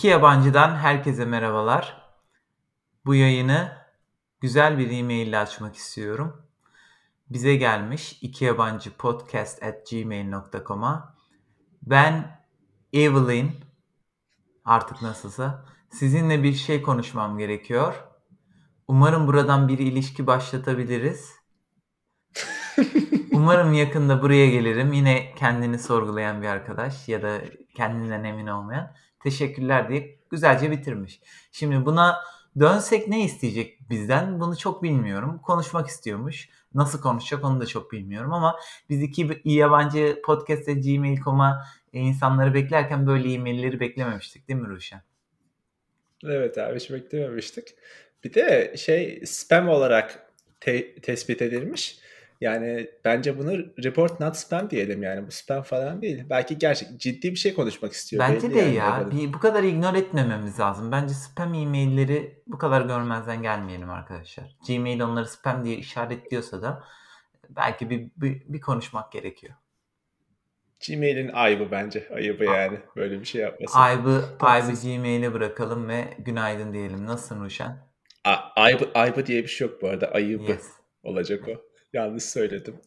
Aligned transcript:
İki 0.00 0.08
yabancıdan 0.08 0.76
herkese 0.76 1.24
merhabalar. 1.24 2.02
Bu 3.06 3.14
yayını 3.14 3.72
güzel 4.40 4.78
bir 4.78 4.90
e-mail 4.90 5.26
ile 5.26 5.38
açmak 5.38 5.76
istiyorum. 5.76 6.46
Bize 7.30 7.56
gelmiş 7.56 8.18
iki 8.20 8.44
yabancı 8.44 8.96
podcast 8.96 9.62
at 9.62 9.90
gmail.com'a. 9.90 11.14
Ben 11.82 12.40
Evelyn, 12.92 13.50
artık 14.64 15.02
nasılsa, 15.02 15.64
sizinle 15.90 16.42
bir 16.42 16.54
şey 16.54 16.82
konuşmam 16.82 17.38
gerekiyor. 17.38 17.94
Umarım 18.88 19.26
buradan 19.26 19.68
bir 19.68 19.78
ilişki 19.78 20.26
başlatabiliriz. 20.26 21.34
Umarım 23.32 23.72
yakında 23.72 24.22
buraya 24.22 24.50
gelirim. 24.50 24.92
Yine 24.92 25.34
kendini 25.34 25.78
sorgulayan 25.78 26.42
bir 26.42 26.46
arkadaş 26.46 27.08
ya 27.08 27.22
da 27.22 27.40
kendinden 27.76 28.24
emin 28.24 28.46
olmayan. 28.46 28.94
Teşekkürler 29.22 29.88
diye 29.88 30.18
güzelce 30.30 30.70
bitirmiş. 30.70 31.20
Şimdi 31.52 31.86
buna 31.86 32.16
dönsek 32.60 33.08
ne 33.08 33.24
isteyecek 33.24 33.90
bizden? 33.90 34.40
Bunu 34.40 34.56
çok 34.56 34.82
bilmiyorum. 34.82 35.40
Konuşmak 35.42 35.86
istiyormuş. 35.86 36.48
Nasıl 36.74 37.00
konuşacak 37.00 37.44
onu 37.44 37.60
da 37.60 37.66
çok 37.66 37.92
bilmiyorum 37.92 38.32
ama 38.32 38.56
biz 38.88 39.02
iki 39.02 39.40
yabancı 39.44 40.22
podcast'e 40.24 40.74
gmail.com'a 40.74 41.66
insanları 41.92 42.54
beklerken 42.54 43.06
böyle 43.06 43.32
e-mailleri 43.32 43.80
beklememiştik 43.80 44.48
değil 44.48 44.60
mi 44.60 44.68
Ruşen? 44.68 45.02
Evet 46.24 46.58
abi 46.58 46.76
hiç 46.76 46.90
beklememiştik. 46.90 47.68
Bir 48.24 48.34
de 48.34 48.74
şey 48.76 49.22
spam 49.26 49.68
olarak 49.68 50.32
te- 50.60 50.94
tespit 50.94 51.42
edilmiş. 51.42 51.99
Yani 52.40 52.90
bence 53.04 53.38
bunu 53.38 53.52
report 53.84 54.20
not 54.20 54.36
spam 54.36 54.70
diyelim 54.70 55.02
yani. 55.02 55.26
Bu 55.26 55.30
spam 55.30 55.62
falan 55.62 56.02
değil. 56.02 56.24
Belki 56.30 56.58
gerçek 56.58 57.00
ciddi 57.00 57.30
bir 57.30 57.36
şey 57.36 57.54
konuşmak 57.54 57.92
istiyor. 57.92 58.28
Bence 58.28 58.54
de 58.54 58.58
yani 58.58 58.74
ya. 58.74 59.08
Bir, 59.10 59.32
bu 59.32 59.38
kadar 59.38 59.62
ignore 59.62 59.98
etmememiz 59.98 60.60
lazım. 60.60 60.92
Bence 60.92 61.14
spam 61.14 61.54
e-mailleri 61.54 62.42
bu 62.46 62.58
kadar 62.58 62.80
görmezden 62.80 63.42
gelmeyelim 63.42 63.90
arkadaşlar. 63.90 64.56
Gmail 64.66 65.00
onları 65.00 65.26
spam 65.26 65.64
diye 65.64 65.76
işaretliyorsa 65.76 66.62
da 66.62 66.84
belki 67.48 67.90
bir, 67.90 68.10
bir, 68.16 68.42
bir 68.48 68.60
konuşmak 68.60 69.12
gerekiyor. 69.12 69.54
Gmail'in 70.88 71.28
ayıbı 71.28 71.70
bence. 71.70 72.08
Ayıbı 72.14 72.44
yani. 72.44 72.78
Böyle 72.96 73.20
bir 73.20 73.24
şey 73.24 73.42
yapması. 73.42 73.78
Ayıbı, 73.78 74.24
ayıbı 74.40 74.72
Gmail'e 74.82 75.32
bırakalım 75.32 75.88
ve 75.88 76.04
günaydın 76.18 76.72
diyelim. 76.72 77.06
Nasılsın 77.06 77.44
Ruşen? 77.44 77.78
ayıbı, 78.56 78.90
ayıbı 78.94 79.26
diye 79.26 79.42
bir 79.42 79.48
şey 79.48 79.66
yok 79.66 79.82
bu 79.82 79.88
arada. 79.88 80.06
Ayıbı 80.06 80.42
yes. 80.42 80.70
olacak 81.02 81.48
o. 81.48 81.69
Yanlış 81.92 82.24
söyledim. 82.24 82.80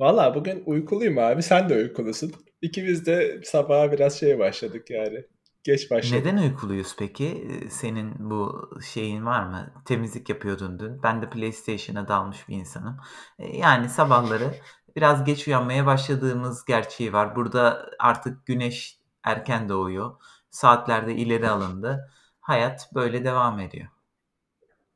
Valla 0.00 0.34
bugün 0.34 0.62
uykuluyum 0.66 1.18
abi. 1.18 1.42
Sen 1.42 1.68
de 1.68 1.74
uykulusun. 1.74 2.32
İkimiz 2.62 3.06
de 3.06 3.40
sabaha 3.44 3.92
biraz 3.92 4.20
şey 4.20 4.38
başladık 4.38 4.90
yani. 4.90 5.24
Geç 5.64 5.90
başladık. 5.90 6.24
Neden 6.24 6.36
uykuluyuz 6.36 6.96
peki? 6.98 7.48
Senin 7.70 8.30
bu 8.30 8.70
şeyin 8.92 9.26
var 9.26 9.42
mı? 9.44 9.72
Temizlik 9.84 10.28
yapıyordun 10.28 10.78
dün. 10.78 11.02
Ben 11.02 11.22
de 11.22 11.30
PlayStation'a 11.30 12.08
dalmış 12.08 12.48
bir 12.48 12.54
insanım. 12.56 12.96
E, 13.38 13.56
yani 13.56 13.88
sabahları 13.88 14.54
biraz 14.96 15.24
geç 15.24 15.48
uyanmaya 15.48 15.86
başladığımız 15.86 16.64
gerçeği 16.64 17.12
var. 17.12 17.36
Burada 17.36 17.90
artık 17.98 18.46
güneş 18.46 18.98
erken 19.22 19.68
doğuyor. 19.68 20.16
Saatlerde 20.50 21.14
ileri 21.14 21.48
alındı. 21.48 22.10
Hayat 22.40 22.90
böyle 22.94 23.24
devam 23.24 23.60
ediyor. 23.60 23.88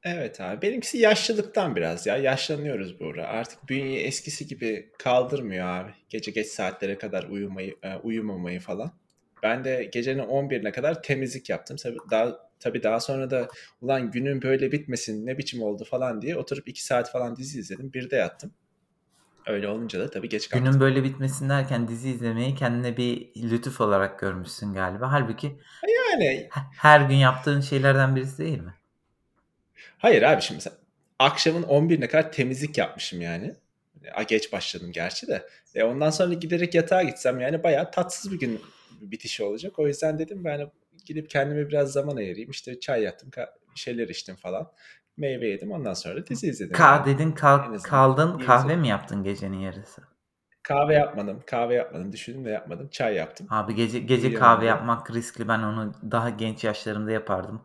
Evet 0.02 0.40
abi. 0.40 0.62
Benimkisi 0.62 0.98
yaşlılıktan 0.98 1.76
biraz 1.76 2.06
ya. 2.06 2.16
Yaşlanıyoruz 2.16 3.00
burada. 3.00 3.26
Artık 3.26 3.68
bünye 3.68 4.00
eskisi 4.00 4.46
gibi 4.46 4.92
kaldırmıyor 4.98 5.66
abi. 5.66 5.90
Gece 6.08 6.30
geç 6.30 6.46
saatlere 6.46 6.98
kadar 6.98 7.24
uyumayı, 7.24 7.76
e, 7.82 7.96
uyumamayı 7.96 8.60
falan. 8.60 8.92
Ben 9.42 9.64
de 9.64 9.88
gecenin 9.92 10.22
11'ine 10.22 10.72
kadar 10.72 11.02
temizlik 11.02 11.50
yaptım. 11.50 11.76
Tabii 11.76 11.98
daha, 12.10 12.38
tabii 12.60 12.82
daha 12.82 13.00
sonra 13.00 13.30
da 13.30 13.48
ulan 13.80 14.10
günün 14.10 14.42
böyle 14.42 14.72
bitmesin 14.72 15.26
ne 15.26 15.38
biçim 15.38 15.62
oldu 15.62 15.84
falan 15.84 16.22
diye 16.22 16.36
oturup 16.36 16.68
2 16.68 16.84
saat 16.84 17.12
falan 17.12 17.36
dizi 17.36 17.58
izledim. 17.58 17.92
Bir 17.92 18.10
de 18.10 18.16
yattım. 18.16 18.52
Öyle 19.46 19.68
olunca 19.68 20.00
da 20.00 20.10
tabii 20.10 20.28
geç 20.28 20.48
kalktım. 20.48 20.66
Günün 20.66 20.80
böyle 20.80 21.04
bitmesin 21.04 21.48
derken 21.48 21.88
dizi 21.88 22.10
izlemeyi 22.10 22.54
kendine 22.54 22.96
bir 22.96 23.30
lütuf 23.36 23.80
olarak 23.80 24.18
görmüşsün 24.18 24.74
galiba. 24.74 25.12
Halbuki 25.12 25.58
yani 25.88 26.48
her 26.76 27.00
gün 27.00 27.16
yaptığın 27.16 27.60
şeylerden 27.60 28.16
birisi 28.16 28.38
değil 28.38 28.58
mi? 28.58 28.74
Hayır 29.98 30.22
abi 30.22 30.42
şimdi 30.42 30.56
mesela 30.56 30.76
akşamın 31.18 31.62
11'ine 31.62 32.08
kadar 32.08 32.32
temizlik 32.32 32.78
yapmışım 32.78 33.20
yani. 33.20 33.54
A, 34.14 34.22
geç 34.22 34.52
başladım 34.52 34.92
gerçi 34.92 35.26
de. 35.26 35.48
E 35.74 35.84
ondan 35.84 36.10
sonra 36.10 36.34
giderek 36.34 36.74
yatağa 36.74 37.02
gitsem 37.02 37.40
yani 37.40 37.62
bayağı 37.62 37.90
tatsız 37.90 38.32
bir 38.32 38.38
gün 38.38 38.60
bitişi 39.00 39.44
olacak. 39.44 39.78
O 39.78 39.86
yüzden 39.86 40.18
dedim 40.18 40.44
ben 40.44 40.70
gidip 41.06 41.30
kendime 41.30 41.68
biraz 41.68 41.92
zaman 41.92 42.16
ayırayım. 42.16 42.50
İşte 42.50 42.80
çay 42.80 43.02
yaptım, 43.02 43.30
şeyler 43.74 44.08
içtim 44.08 44.36
falan. 44.36 44.72
Meyve 45.16 45.48
yedim. 45.48 45.72
Ondan 45.72 45.94
sonra 45.94 46.16
da 46.16 46.26
dizi 46.26 46.48
izledim. 46.48 46.72
Ka 46.72 46.84
yani. 46.84 47.06
dedin 47.06 47.32
kal 47.32 47.78
kaldın 47.78 48.38
kahve 48.38 48.76
mi 48.76 48.88
yaptın 48.88 49.22
gecenin 49.22 49.58
yarısı? 49.58 50.02
Kahve 50.62 50.94
yapmadım. 50.94 51.42
Kahve 51.46 51.74
yapmadım. 51.74 52.12
Düşündüm 52.12 52.44
de 52.44 52.50
yapmadım. 52.50 52.88
Çay 52.88 53.14
yaptım. 53.14 53.46
Abi 53.50 53.74
gece 53.74 53.98
gece 53.98 54.34
kahve 54.34 54.66
yapmak 54.66 55.10
riskli. 55.10 55.48
Ben 55.48 55.58
onu 55.58 55.94
daha 56.10 56.30
genç 56.30 56.64
yaşlarımda 56.64 57.10
yapardım 57.10 57.62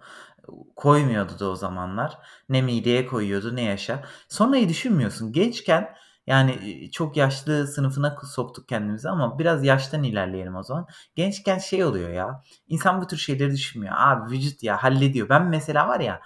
koymuyordu 0.75 1.39
da 1.39 1.49
o 1.49 1.55
zamanlar. 1.55 2.17
Ne 2.49 2.61
mideye 2.61 3.05
koyuyordu 3.07 3.55
ne 3.55 3.61
yaşa. 3.61 4.03
Sonrayı 4.29 4.69
düşünmüyorsun. 4.69 5.31
Gençken 5.31 5.95
yani 6.27 6.89
çok 6.91 7.17
yaşlı 7.17 7.67
sınıfına 7.67 8.17
soktuk 8.35 8.67
kendimizi 8.67 9.09
ama 9.09 9.39
biraz 9.39 9.65
yaştan 9.65 10.03
ilerleyelim 10.03 10.55
o 10.55 10.63
zaman. 10.63 10.87
Gençken 11.15 11.57
şey 11.57 11.85
oluyor 11.85 12.09
ya. 12.09 12.43
İnsan 12.67 13.01
bu 13.01 13.07
tür 13.07 13.17
şeyleri 13.17 13.51
düşünmüyor. 13.51 13.93
Abi 13.97 14.31
vücut 14.31 14.63
ya 14.63 14.83
hallediyor. 14.83 15.29
Ben 15.29 15.45
mesela 15.45 15.87
var 15.87 15.99
ya 15.99 16.21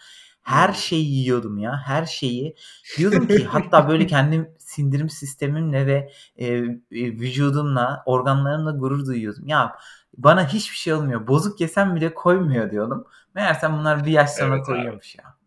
her 0.47 0.73
şeyi 0.73 1.15
yiyordum 1.15 1.57
ya. 1.57 1.81
Her 1.85 2.05
şeyi. 2.05 2.55
Diyordum 2.97 3.27
ki 3.27 3.45
hatta 3.45 3.89
böyle 3.89 4.07
kendim 4.07 4.49
sindirim 4.59 5.09
sistemimle 5.09 5.87
ve 5.87 6.11
e, 6.37 6.63
vücudumla, 6.91 8.03
organlarımla 8.05 8.71
gurur 8.71 9.05
duyuyordum. 9.05 9.47
Ya 9.47 9.75
bana 10.17 10.47
hiçbir 10.47 10.75
şey 10.75 10.93
olmuyor. 10.93 11.27
Bozuk 11.27 11.61
yesem 11.61 11.95
bile 11.95 12.13
koymuyor 12.13 12.71
diyordum. 12.71 13.05
Meğersem 13.37 13.77
bunlar 13.77 14.05
bir 14.05 14.11
yaş 14.11 14.29
sonra 14.29 14.55
evet, 14.55 14.65
koyuyormuş 14.65 15.15
abi. 15.15 15.23
ya. 15.23 15.37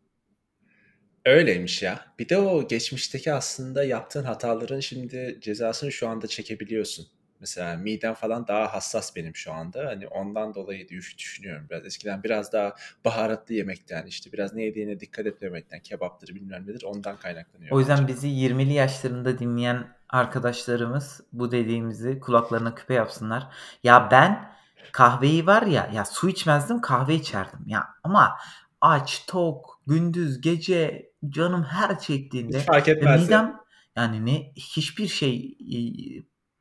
Öyleymiş 1.24 1.82
ya. 1.82 2.00
Bir 2.18 2.28
de 2.28 2.38
o 2.38 2.68
geçmişteki 2.68 3.32
aslında 3.32 3.84
yaptığın 3.84 4.24
hataların 4.24 4.80
şimdi 4.80 5.38
cezasını 5.40 5.92
şu 5.92 6.08
anda 6.08 6.26
çekebiliyorsun. 6.26 7.06
Mesela 7.40 7.76
midem 7.76 8.14
falan 8.14 8.48
daha 8.48 8.74
hassas 8.74 9.16
benim 9.16 9.36
şu 9.36 9.52
anda. 9.52 9.86
Hani 9.86 10.08
ondan 10.08 10.54
dolayı 10.54 10.88
düşünüyorum 10.88 11.66
biraz. 11.70 11.86
Eskiden 11.86 12.22
biraz 12.22 12.52
daha 12.52 12.74
baharatlı 13.04 13.54
yemekten 13.54 14.06
işte 14.06 14.32
biraz 14.32 14.54
ne 14.54 14.62
yediğine 14.62 15.00
dikkat 15.00 15.26
etmemekten 15.26 15.80
kebaptır 15.80 16.34
bilmem 16.34 16.62
nedir 16.62 16.82
ondan 16.84 17.16
kaynaklanıyor. 17.16 17.72
O 17.72 17.78
yüzden 17.78 17.98
bence. 17.98 18.08
bizi 18.08 18.28
20'li 18.28 18.72
yaşlarında 18.72 19.38
dinleyen 19.38 19.88
arkadaşlarımız 20.08 21.20
bu 21.32 21.52
dediğimizi 21.52 22.20
kulaklarına 22.20 22.74
küpe 22.74 22.94
yapsınlar. 22.94 23.46
Ya 23.82 24.08
ben 24.10 24.50
kahveyi 24.92 25.46
var 25.46 25.62
ya 25.62 25.90
ya 25.94 26.04
su 26.04 26.28
içmezdim 26.28 26.80
kahve 26.80 27.14
içerdim 27.14 27.60
ya 27.66 27.88
ama 28.04 28.36
aç 28.80 29.24
tok 29.26 29.80
gündüz 29.86 30.40
gece 30.40 31.10
canım 31.28 31.64
her 31.64 31.98
çektiğinde 31.98 32.58
Hiç 32.58 32.66
fark 32.66 32.88
etmez 32.88 33.22
midem 33.22 33.60
yani 33.96 34.26
ne 34.26 34.52
hiçbir 34.56 35.08
şey 35.08 35.56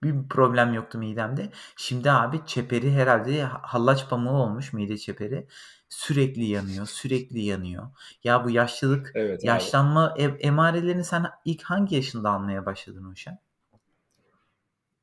bir 0.04 0.28
problem 0.30 0.74
yoktu 0.74 0.98
midemde. 0.98 1.50
Şimdi 1.78 2.12
abi 2.12 2.40
çeperi 2.46 2.92
herhalde 2.92 3.44
hallaç 3.44 4.10
pamuğu 4.10 4.44
olmuş 4.44 4.74
mide 4.74 4.98
çeperi. 4.98 5.48
Sürekli 5.90 6.46
yanıyor, 6.46 6.86
sürekli 6.86 7.40
yanıyor. 7.40 7.88
Ya 8.24 8.46
bu 8.46 8.50
yaşlılık, 8.50 9.12
evet, 9.16 9.44
yaşlanma 9.44 10.14
e- 10.18 10.24
emarelerini 10.48 11.04
sen 11.04 11.26
ilk 11.46 11.64
hangi 11.64 11.96
yaşında 11.96 12.30
almaya 12.32 12.66
başladın 12.66 13.12
Uşan? 13.12 13.40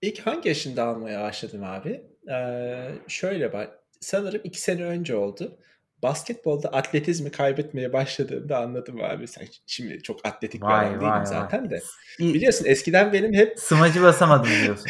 İlk 0.02 0.18
hangi 0.18 0.48
yaşında 0.48 0.84
almaya 0.84 1.22
başladım 1.22 1.64
abi? 1.64 2.02
Ee, 2.30 2.88
şöyle 3.08 3.52
bak, 3.52 3.78
sanırım 4.00 4.40
iki 4.44 4.60
sene 4.60 4.82
önce 4.82 5.16
oldu 5.16 5.58
basketbolda 6.02 6.68
atletizmi 6.68 7.30
kaybetmeye 7.30 7.92
başladığımda 7.92 8.58
anladım 8.58 9.00
abi. 9.02 9.28
Sen 9.28 9.46
şimdi 9.66 10.02
çok 10.02 10.26
atletik 10.26 10.62
bir 10.62 10.66
adam 10.66 11.00
değilim 11.00 11.10
vay, 11.10 11.26
zaten 11.26 11.62
vay. 11.62 11.70
de. 11.70 11.82
Biliyorsun 12.20 12.64
eskiden 12.64 13.12
benim 13.12 13.32
hep... 13.32 13.58
Smacı 13.60 14.02
basamadım 14.02 14.50
diyorsun. 14.64 14.86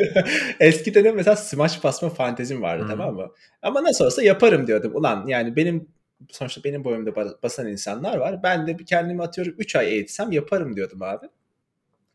eskiden 0.60 1.16
mesela 1.16 1.36
smaç 1.36 1.84
basma 1.84 2.08
fantezim 2.08 2.62
vardı 2.62 2.82
hmm. 2.82 2.90
tamam 2.90 3.14
mı? 3.14 3.32
Ama 3.62 3.84
nasıl 3.84 4.04
olsa 4.04 4.22
yaparım 4.22 4.66
diyordum. 4.66 4.92
Ulan 4.94 5.26
yani 5.26 5.56
benim 5.56 5.88
sonuçta 6.30 6.64
benim 6.64 6.84
boyumda 6.84 7.42
basan 7.42 7.68
insanlar 7.68 8.16
var. 8.16 8.42
Ben 8.42 8.66
de 8.66 8.76
kendimi 8.76 9.22
atıyorum 9.22 9.54
3 9.58 9.76
ay 9.76 9.88
eğitsem 9.88 10.32
yaparım 10.32 10.76
diyordum 10.76 11.02
abi 11.02 11.26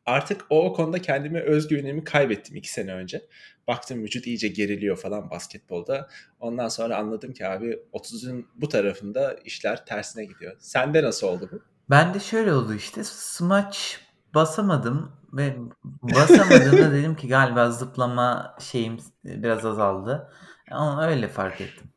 artık 0.06 0.46
o, 0.50 0.66
o 0.66 0.74
konuda 0.74 1.02
kendime 1.02 1.40
özgüvenimi 1.40 2.04
kaybettim 2.04 2.56
iki 2.56 2.72
sene 2.72 2.94
önce. 2.94 3.28
Baktım 3.68 4.04
vücut 4.04 4.28
iyice 4.28 4.48
geriliyor 4.48 4.98
falan 4.98 5.30
basketbolda. 5.30 6.10
Ondan 6.40 6.68
sonra 6.68 6.98
anladım 6.98 7.34
ki 7.34 7.48
abi 7.48 7.80
30'un 7.94 8.48
bu 8.56 8.70
tarafında 8.70 9.34
işler 9.34 9.86
tersine 9.86 10.26
gidiyor. 10.26 10.56
Sende 10.60 11.04
nasıl 11.04 11.28
oldu 11.28 11.50
bu? 11.52 11.60
Ben 11.90 12.14
de 12.14 12.20
şöyle 12.20 12.54
oldu 12.54 12.74
işte 12.74 13.04
smaç 13.04 14.00
basamadım 14.36 15.12
ve 15.34 15.58
basamadığımda 15.84 16.92
dedim 16.94 17.16
ki 17.16 17.28
galiba 17.28 17.72
zıplama 17.72 18.58
şeyim 18.60 18.98
biraz 19.24 19.66
azaldı. 19.66 20.32
Onu 20.72 21.06
öyle 21.06 21.28
fark 21.28 21.62
ettim. 21.62 21.91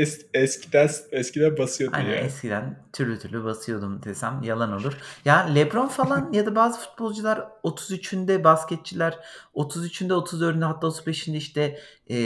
Es, 0.00 0.26
eskiden 0.34 0.88
eskiden 1.12 1.58
basıyordun 1.58 1.96
Aynen 1.96 2.10
yani. 2.10 2.20
eskiden 2.20 2.82
türlü 2.92 3.18
türlü 3.18 3.44
basıyordum 3.44 4.02
desem 4.02 4.42
yalan 4.42 4.72
olur. 4.72 4.92
Ya 5.24 5.38
LeBron 5.38 5.88
falan 5.88 6.32
ya 6.32 6.46
da 6.46 6.54
bazı 6.54 6.80
futbolcular 6.80 7.38
33'ünde 7.64 8.44
basketçiler 8.44 9.18
33'ünde 9.54 10.12
34'ünde 10.12 10.64
hatta 10.64 10.86
35'inde 10.86 11.36
işte 11.36 11.80
e, 12.10 12.16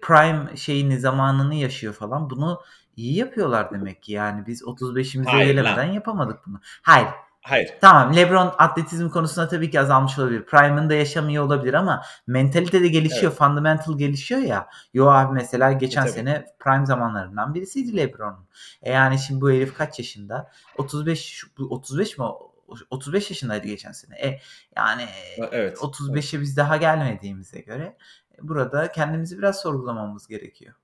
prime 0.00 0.56
şeyini 0.56 1.00
zamanını 1.00 1.54
yaşıyor 1.54 1.92
falan. 1.92 2.30
Bunu 2.30 2.60
iyi 2.96 3.16
yapıyorlar 3.16 3.70
demek 3.70 4.02
ki. 4.02 4.12
Yani 4.12 4.46
biz 4.46 4.62
35'imize 4.62 5.24
Hayır 5.24 5.46
gelemeden 5.46 5.92
yapamadık 5.92 6.46
bunu. 6.46 6.60
Hayır. 6.82 7.08
Hayır. 7.44 7.70
Tamam 7.80 8.16
LeBron 8.16 8.54
atletizm 8.58 9.08
konusunda 9.08 9.48
tabii 9.48 9.70
ki 9.70 9.80
azalmış 9.80 10.18
olabilir. 10.18 10.46
Prime'ında 10.46 10.94
yaşamıyor 10.94 11.44
olabilir 11.44 11.74
ama 11.74 12.02
mentalite 12.26 12.82
de 12.82 12.88
gelişiyor. 12.88 13.22
Evet. 13.32 13.38
Fundamental 13.38 13.98
gelişiyor 13.98 14.40
ya. 14.40 14.68
Yo 14.94 15.06
abi 15.06 15.34
mesela 15.34 15.72
geçen 15.72 16.02
E, 16.02 16.04
tabii. 16.04 16.14
sene 16.14 16.46
prime 16.60 16.86
zamanlarından 16.86 17.54
birisiydi 17.54 17.96
LeBron. 17.96 18.46
E 18.82 18.92
yani 18.92 19.18
şimdi 19.18 19.40
bu 19.40 19.50
herif 19.50 19.76
kaç 19.78 19.98
yaşında? 19.98 20.50
35 20.78 21.44
bu 21.58 21.64
35 21.74 22.18
mi? 22.18 22.24
o? 22.24 22.52
35 22.90 23.30
yaşındaydı 23.30 23.66
geçen 23.66 23.92
sene. 23.92 24.16
E 24.18 24.40
yani 24.76 25.04
Evet. 25.52 25.78
35'e 25.78 26.40
biz 26.40 26.56
daha 26.56 26.76
gelmediğimize 26.76 27.60
göre 27.60 27.96
burada 28.42 28.92
kendimizi 28.92 29.38
biraz 29.38 29.60
sorgulamamız 29.60 30.26
gerekiyor. 30.26 30.74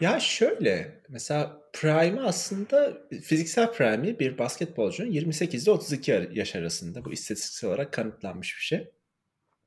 Ya 0.00 0.20
şöyle 0.20 1.00
mesela 1.08 1.62
prime 1.72 2.20
aslında 2.20 2.98
fiziksel 3.22 3.72
prime'i 3.72 4.18
bir 4.18 4.38
basketbolcunun 4.38 5.10
28 5.10 5.62
ile 5.64 5.70
32 5.70 6.30
yaş 6.32 6.56
arasında. 6.56 7.04
Bu 7.04 7.12
istatistiksel 7.12 7.70
olarak 7.70 7.92
kanıtlanmış 7.92 8.56
bir 8.56 8.62
şey. 8.62 8.88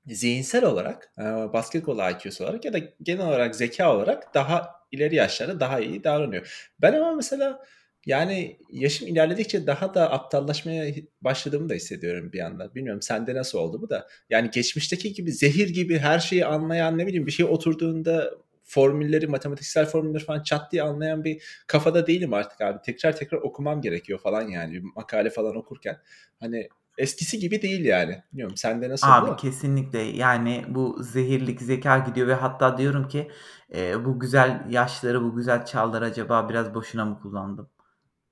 Zihinsel 0.08 0.66
olarak, 0.66 1.14
e, 1.20 1.24
basketbol 1.54 2.12
IQ'su 2.12 2.44
olarak 2.44 2.66
ya 2.66 2.74
da 2.74 2.80
genel 3.02 3.28
olarak 3.28 3.56
zeka 3.56 3.96
olarak 3.96 4.34
daha 4.34 4.72
ileri 4.92 5.16
yaşlarda 5.16 5.60
daha 5.60 5.80
iyi 5.80 6.04
davranıyor. 6.04 6.72
Ben 6.82 6.94
ama 6.94 7.16
mesela 7.16 7.66
yani 8.06 8.60
yaşım 8.72 9.08
ilerledikçe 9.08 9.68
daha 9.68 9.94
da 9.94 10.12
aptallaşmaya 10.12 10.94
başladığımı 11.22 11.70
da 11.70 11.74
hissediyorum 11.74 12.34
bir 12.34 12.38
yandan. 12.38 12.76
Bilmiyorum 12.76 13.02
sende 13.02 13.36
nasıl 13.36 13.58
oldu 13.60 13.82
bu 13.82 13.90
da. 13.90 14.08
Yani 14.30 14.50
geçmişteki 14.52 15.14
gibi 15.14 15.32
zehir 15.32 15.70
gibi 15.70 16.00
her 16.00 16.20
şeyi 16.20 16.46
anlayan 16.46 16.98
ne 16.98 17.08
bileyim 17.08 17.26
bir 17.28 17.32
şey 17.32 17.46
oturduğunda 17.46 18.32
formülleri, 18.64 19.28
matematiksel 19.28 19.86
formülleri 19.86 20.24
falan 20.24 20.44
çat 20.44 20.72
diye 20.72 20.84
anlayan 20.84 21.24
bir 21.24 21.44
kafada 21.68 22.08
değilim 22.08 22.34
artık 22.34 22.62
abi. 22.62 22.80
Tekrar 22.86 23.16
tekrar 23.16 23.38
okumam 23.38 23.82
gerekiyor 23.82 24.20
falan 24.20 24.42
yani. 24.42 24.74
Bir 24.74 24.84
makale 24.96 25.30
falan 25.30 25.56
okurken. 25.56 25.98
Hani 26.40 26.68
eskisi 26.98 27.40
gibi 27.40 27.62
değil 27.62 27.86
yani. 27.86 28.24
Bilmiyorum 28.32 28.58
sende 28.58 28.90
nasıl 28.90 29.12
Abi 29.12 29.26
bu? 29.32 29.36
kesinlikle 29.36 30.00
yani 30.00 30.66
bu 30.70 31.04
zehirlik 31.04 31.62
zeka 31.62 31.98
gidiyor 31.98 32.28
ve 32.28 32.34
hatta 32.34 32.78
diyorum 32.78 33.08
ki 33.08 33.32
e, 33.76 34.06
bu 34.06 34.20
güzel 34.20 34.66
yaşları 34.70 35.24
bu 35.24 35.36
güzel 35.36 35.66
çağları 35.66 36.06
acaba 36.06 36.50
biraz 36.50 36.74
boşuna 36.74 37.06
mı 37.06 37.20
kullandım? 37.22 37.70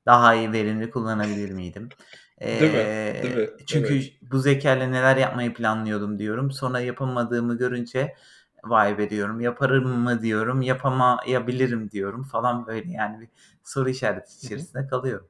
Daha 0.05 0.35
iyi 0.35 0.51
verimli 0.51 0.91
kullanabilir 0.91 1.51
miydim? 1.51 1.89
Değil 2.41 2.71
mi? 2.73 2.87
Değil 3.23 3.35
mi? 3.35 3.49
E, 3.59 3.65
çünkü 3.67 3.93
Evet. 3.95 4.13
bu 4.21 4.39
zekayla 4.39 4.87
neler 4.87 5.17
yapmayı 5.17 5.53
planlıyordum 5.53 6.19
diyorum. 6.19 6.51
Sonra 6.51 6.79
yapamadığımı 6.79 7.57
görünce 7.57 8.15
vay 8.63 8.97
be 8.97 9.09
diyorum. 9.09 9.39
Yaparım 9.41 9.87
mı 9.87 10.21
diyorum. 10.21 10.61
Yapamayabilirim 10.61 11.91
diyorum 11.91 12.23
falan 12.23 12.67
böyle 12.67 12.91
yani 12.91 13.21
bir 13.21 13.29
soru 13.63 13.89
işareti 13.89 14.31
içerisinde 14.45 14.87
kalıyorum. 14.87 15.27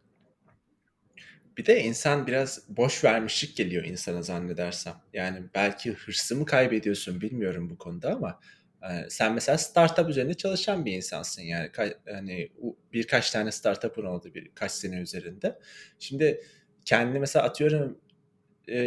Bir 1.58 1.66
de 1.66 1.84
insan 1.84 2.28
biraz 2.28 2.62
boş 2.70 3.04
vermişlik 3.04 3.58
geliyor 3.58 3.84
insana 3.84 4.22
zannedersem. 4.22 4.94
Yani 5.14 5.44
belki 5.56 5.94
hırsı 5.94 6.36
mı 6.36 6.46
kaybediyorsun 6.46 7.22
bilmiyorum 7.22 7.70
bu 7.70 7.78
konuda 7.78 8.14
ama 8.14 8.40
e, 8.84 9.10
sen 9.10 9.34
mesela 9.34 9.58
startup 9.58 10.10
üzerinde 10.10 10.34
çalışan 10.34 10.86
bir 10.86 10.94
insansın 10.94 11.42
yani 11.42 11.70
hani 12.12 12.50
birkaç 12.94 13.32
tane 13.32 13.52
startup'ın 13.52 14.06
oldu 14.06 14.32
birkaç 14.36 14.72
sene 14.72 15.00
üzerinde. 15.00 15.60
Şimdi 16.00 16.44
kendini 16.86 17.20
mesela 17.20 17.46
atıyorum 17.46 17.98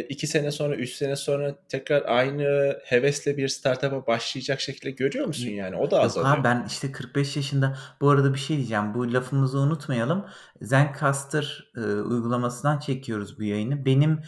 iki 0.09 0.27
sene 0.27 0.51
sonra, 0.51 0.75
üç 0.75 0.93
sene 0.93 1.15
sonra 1.15 1.55
tekrar 1.69 2.03
aynı 2.05 2.77
hevesle 2.83 3.37
bir 3.37 3.47
startup'a 3.47 4.07
başlayacak 4.07 4.61
şekilde 4.61 4.91
görüyor 4.91 5.27
musun 5.27 5.49
yani? 5.49 5.75
O 5.75 5.91
da 5.91 5.95
Yok 5.95 6.05
azalıyor. 6.05 6.37
abi 6.37 6.43
ben 6.43 6.65
işte 6.67 6.91
45 6.91 7.35
yaşında 7.35 7.77
bu 8.01 8.09
arada 8.09 8.33
bir 8.33 8.39
şey 8.39 8.57
diyeceğim. 8.57 8.93
Bu 8.93 9.13
lafımızı 9.13 9.59
unutmayalım. 9.59 10.25
Zencaster 10.61 11.71
e, 11.77 11.79
uygulamasından 11.81 12.79
çekiyoruz 12.79 13.39
bu 13.39 13.43
yayını. 13.43 13.85
Benim 13.85 14.19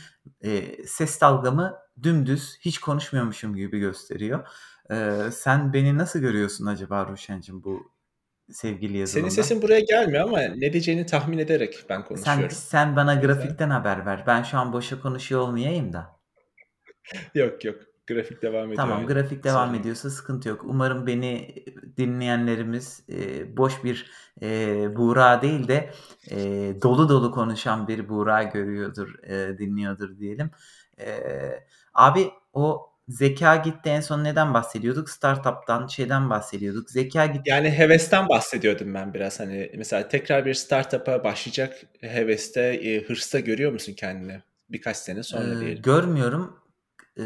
e, 0.42 0.84
ses 0.88 1.22
dalgamı 1.22 1.74
dümdüz 2.04 2.58
hiç 2.62 2.78
konuşmuyormuşum 2.80 3.56
gibi 3.56 3.80
gösteriyor. 3.80 4.48
E, 4.92 5.18
sen 5.32 5.74
beni 5.74 5.98
nasıl 5.98 6.20
görüyorsun 6.20 6.66
acaba 6.66 7.08
Ruşen'cim 7.08 7.64
bu 7.64 7.95
sevgili 8.52 8.88
Senin 8.92 9.00
yazılımda? 9.00 9.30
sesin 9.30 9.62
buraya 9.62 9.80
gelmiyor 9.80 10.24
ama 10.24 10.40
ne 10.40 10.74
diyeceğini 10.74 11.06
tahmin 11.06 11.38
ederek 11.38 11.86
ben 11.90 11.96
Sen 11.98 12.06
konuşuyorum. 12.06 12.50
sen 12.50 12.96
bana 12.96 13.12
O 13.12 13.14
yüzden- 13.16 13.28
grafikten 13.28 13.70
haber 13.70 14.06
ver. 14.06 14.24
Ben 14.28 14.44
şu 14.44 14.58
an 14.58 14.74
boşa 14.74 15.02
konuşuyor 15.02 15.42
olmayayım 15.42 15.94
da. 15.94 16.16
Yok 17.36 17.66
yok. 17.66 17.76
Grafik 18.08 18.42
devam 18.42 18.64
ediyor. 18.64 18.76
Tamam 18.76 19.08
grafik 19.08 19.44
devam 19.44 19.68
Sorun 19.70 19.80
ediyorsa 19.80 20.10
sıkıntı 20.10 20.50
yok. 20.50 20.62
Umarım 20.66 21.08
beni 21.08 21.56
dinleyenlerimiz 21.98 23.04
e, 23.10 23.58
boş 23.58 23.84
bir 23.84 24.12
e, 24.42 24.48
Buğra 24.96 25.42
değil 25.42 25.68
de 25.68 25.90
e, 26.32 26.38
dolu 26.82 27.10
dolu 27.10 27.32
konuşan 27.32 27.88
bir 27.88 28.10
Buğra 28.10 28.44
görüyordur, 28.44 29.24
e, 29.24 29.58
dinliyordur 29.58 30.20
diyelim. 30.20 30.52
E, 31.00 31.20
abi 31.94 32.30
o 32.54 32.90
zeka 33.08 33.56
gitti 33.56 33.90
en 33.90 34.02
son 34.02 34.24
neden 34.24 34.54
bahsediyorduk? 34.54 35.10
Startup'tan 35.10 35.88
şeyden 35.88 36.30
bahsediyorduk. 36.30 36.90
Zeka 36.90 37.26
gitti. 37.26 37.50
Yani 37.50 37.72
hevesten 37.72 38.30
bahsediyordum 38.30 38.94
ben 38.94 39.14
biraz 39.14 39.40
hani 39.40 39.72
mesela 39.78 40.08
tekrar 40.08 40.46
bir 40.46 40.54
startup'a 40.54 41.24
başlayacak 41.24 41.82
heveste, 42.02 42.62
e, 42.62 43.04
hırsta 43.08 43.40
görüyor 43.40 43.72
musun 43.72 43.94
kendini 43.94 44.42
birkaç 44.70 44.98
sene 44.98 45.24
sonra 45.24 45.56
Ee, 45.56 45.60
diyelim. 45.60 45.82
görmüyorum. 45.84 46.60
Ee, 47.20 47.24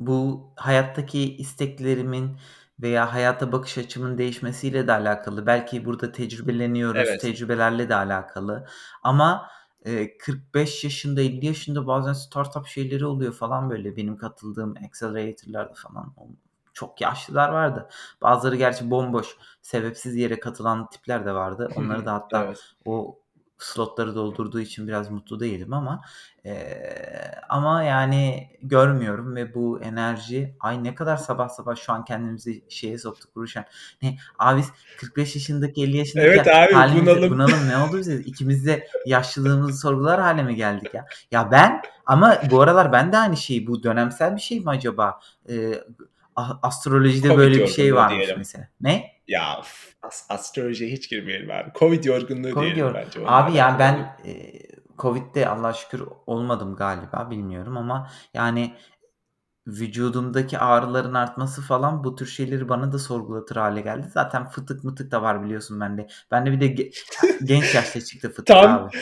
bu 0.00 0.52
hayattaki 0.56 1.36
isteklerimin 1.36 2.36
veya 2.82 3.12
hayata 3.14 3.52
bakış 3.52 3.78
açımın 3.78 4.18
değişmesiyle 4.18 4.86
de 4.86 4.92
alakalı. 4.92 5.46
Belki 5.46 5.84
burada 5.84 6.12
tecrübeleniyoruz, 6.12 7.08
Evet. 7.08 7.20
tecrübelerle 7.20 7.88
de 7.88 7.94
alakalı. 7.94 8.66
Ama 9.02 9.48
e, 9.88 10.18
45 10.18 10.84
yaşında, 10.84 11.20
50 11.20 11.46
yaşında 11.46 11.86
bazen 11.86 12.12
startup 12.12 12.66
şeyleri 12.66 13.06
oluyor 13.06 13.32
falan 13.32 13.70
böyle. 13.70 13.96
Benim 13.96 14.16
katıldığım 14.16 14.74
accelerator'larda 14.86 15.74
falan 15.74 16.14
çok 16.72 17.00
yaşlılar 17.00 17.48
vardı. 17.48 17.88
Bazıları 18.22 18.56
gerçi 18.56 18.90
bomboş, 18.90 19.36
sebepsiz 19.62 20.16
yere 20.16 20.40
katılan 20.40 20.90
tipler 20.90 21.26
de 21.26 21.34
vardı. 21.34 21.68
Onları 21.76 22.06
da 22.06 22.14
hatta 22.14 22.44
Evet. 22.44 22.74
o 22.84 23.18
slotları 23.58 24.14
doldurduğu 24.14 24.60
için 24.60 24.88
biraz 24.88 25.10
mutlu 25.10 25.40
değilim 25.40 25.72
ama 25.72 26.00
e, 26.46 26.82
ama 27.48 27.82
yani 27.82 28.48
görmüyorum 28.62 29.36
ve 29.36 29.54
bu 29.54 29.80
enerji 29.82 30.56
ay 30.60 30.84
ne 30.84 30.94
kadar 30.94 31.16
sabah 31.16 31.48
sabah 31.48 31.76
şu 31.76 31.92
an 31.92 32.04
kendimizi 32.04 32.64
şeye 32.68 32.98
soktuk 32.98 33.36
Ruşen. 33.36 33.64
Ne 34.02 34.16
abi 34.38 34.60
biz 34.60 34.70
45 34.98 35.34
yaşındaki 35.34 35.82
50 35.82 35.96
yaşındaki 35.96 36.28
Evet 36.28 36.48
abi, 36.48 36.72
halimize 36.72 37.12
bunalım. 37.16 37.30
bunalım 37.30 37.68
ne 37.68 37.76
oldu 37.76 37.98
bize? 37.98 38.14
İkimiz 38.16 38.66
de 38.66 38.88
yaşlılığımızı 39.06 39.80
sorgular 39.80 40.20
hale 40.20 40.42
mi 40.42 40.56
geldik 40.56 40.94
ya? 40.94 41.06
Ya 41.30 41.50
ben 41.50 41.82
ama 42.06 42.38
bu 42.50 42.60
aralar 42.60 42.92
ben 42.92 43.12
de 43.12 43.18
aynı 43.18 43.36
şeyi 43.36 43.66
bu 43.66 43.82
dönemsel 43.82 44.36
bir 44.36 44.40
şey 44.40 44.60
mi 44.60 44.70
acaba? 44.70 45.20
E, 45.50 45.74
astrolojide 46.62 47.28
Covid 47.28 47.38
böyle 47.38 47.58
bir 47.58 47.66
şey 47.66 47.94
varmış 47.94 48.16
diyelim. 48.16 48.34
mesela. 48.38 48.68
Ne? 48.80 49.17
Ya 49.28 49.62
as- 50.02 50.26
astrolojiye 50.28 50.90
hiç 50.92 51.10
girmeyelim 51.10 51.50
abi. 51.50 51.70
Covid 51.74 52.04
yorgunluğu 52.04 52.42
Covid 52.50 52.60
diyelim 52.60 52.78
yor- 52.78 52.94
bence. 52.94 53.20
Abi 53.26 53.54
ya 53.54 53.66
alakalı. 53.66 53.78
ben 53.78 54.16
e, 54.30 54.52
Covid'de 54.98 55.48
Allah 55.48 55.72
şükür 55.72 56.02
olmadım 56.26 56.76
galiba 56.76 57.30
bilmiyorum 57.30 57.76
ama 57.76 58.10
yani 58.34 58.74
vücudumdaki 59.66 60.58
ağrıların 60.58 61.14
artması 61.14 61.62
falan 61.62 62.04
bu 62.04 62.16
tür 62.16 62.26
şeyleri 62.26 62.68
bana 62.68 62.92
da 62.92 62.98
sorgulatır 62.98 63.56
hale 63.56 63.80
geldi. 63.80 64.06
Zaten 64.14 64.48
fıtık 64.48 64.84
mıtık 64.84 65.10
da 65.12 65.22
var 65.22 65.44
biliyorsun 65.44 65.80
bende. 65.80 66.08
Bende 66.30 66.52
bir 66.52 66.60
de 66.60 66.66
ge- 66.66 66.92
genç 67.44 67.74
yaşta 67.74 68.00
çıktı 68.00 68.28
fıtık 68.28 68.46
Tam 68.46 68.82
abi. 68.84 68.96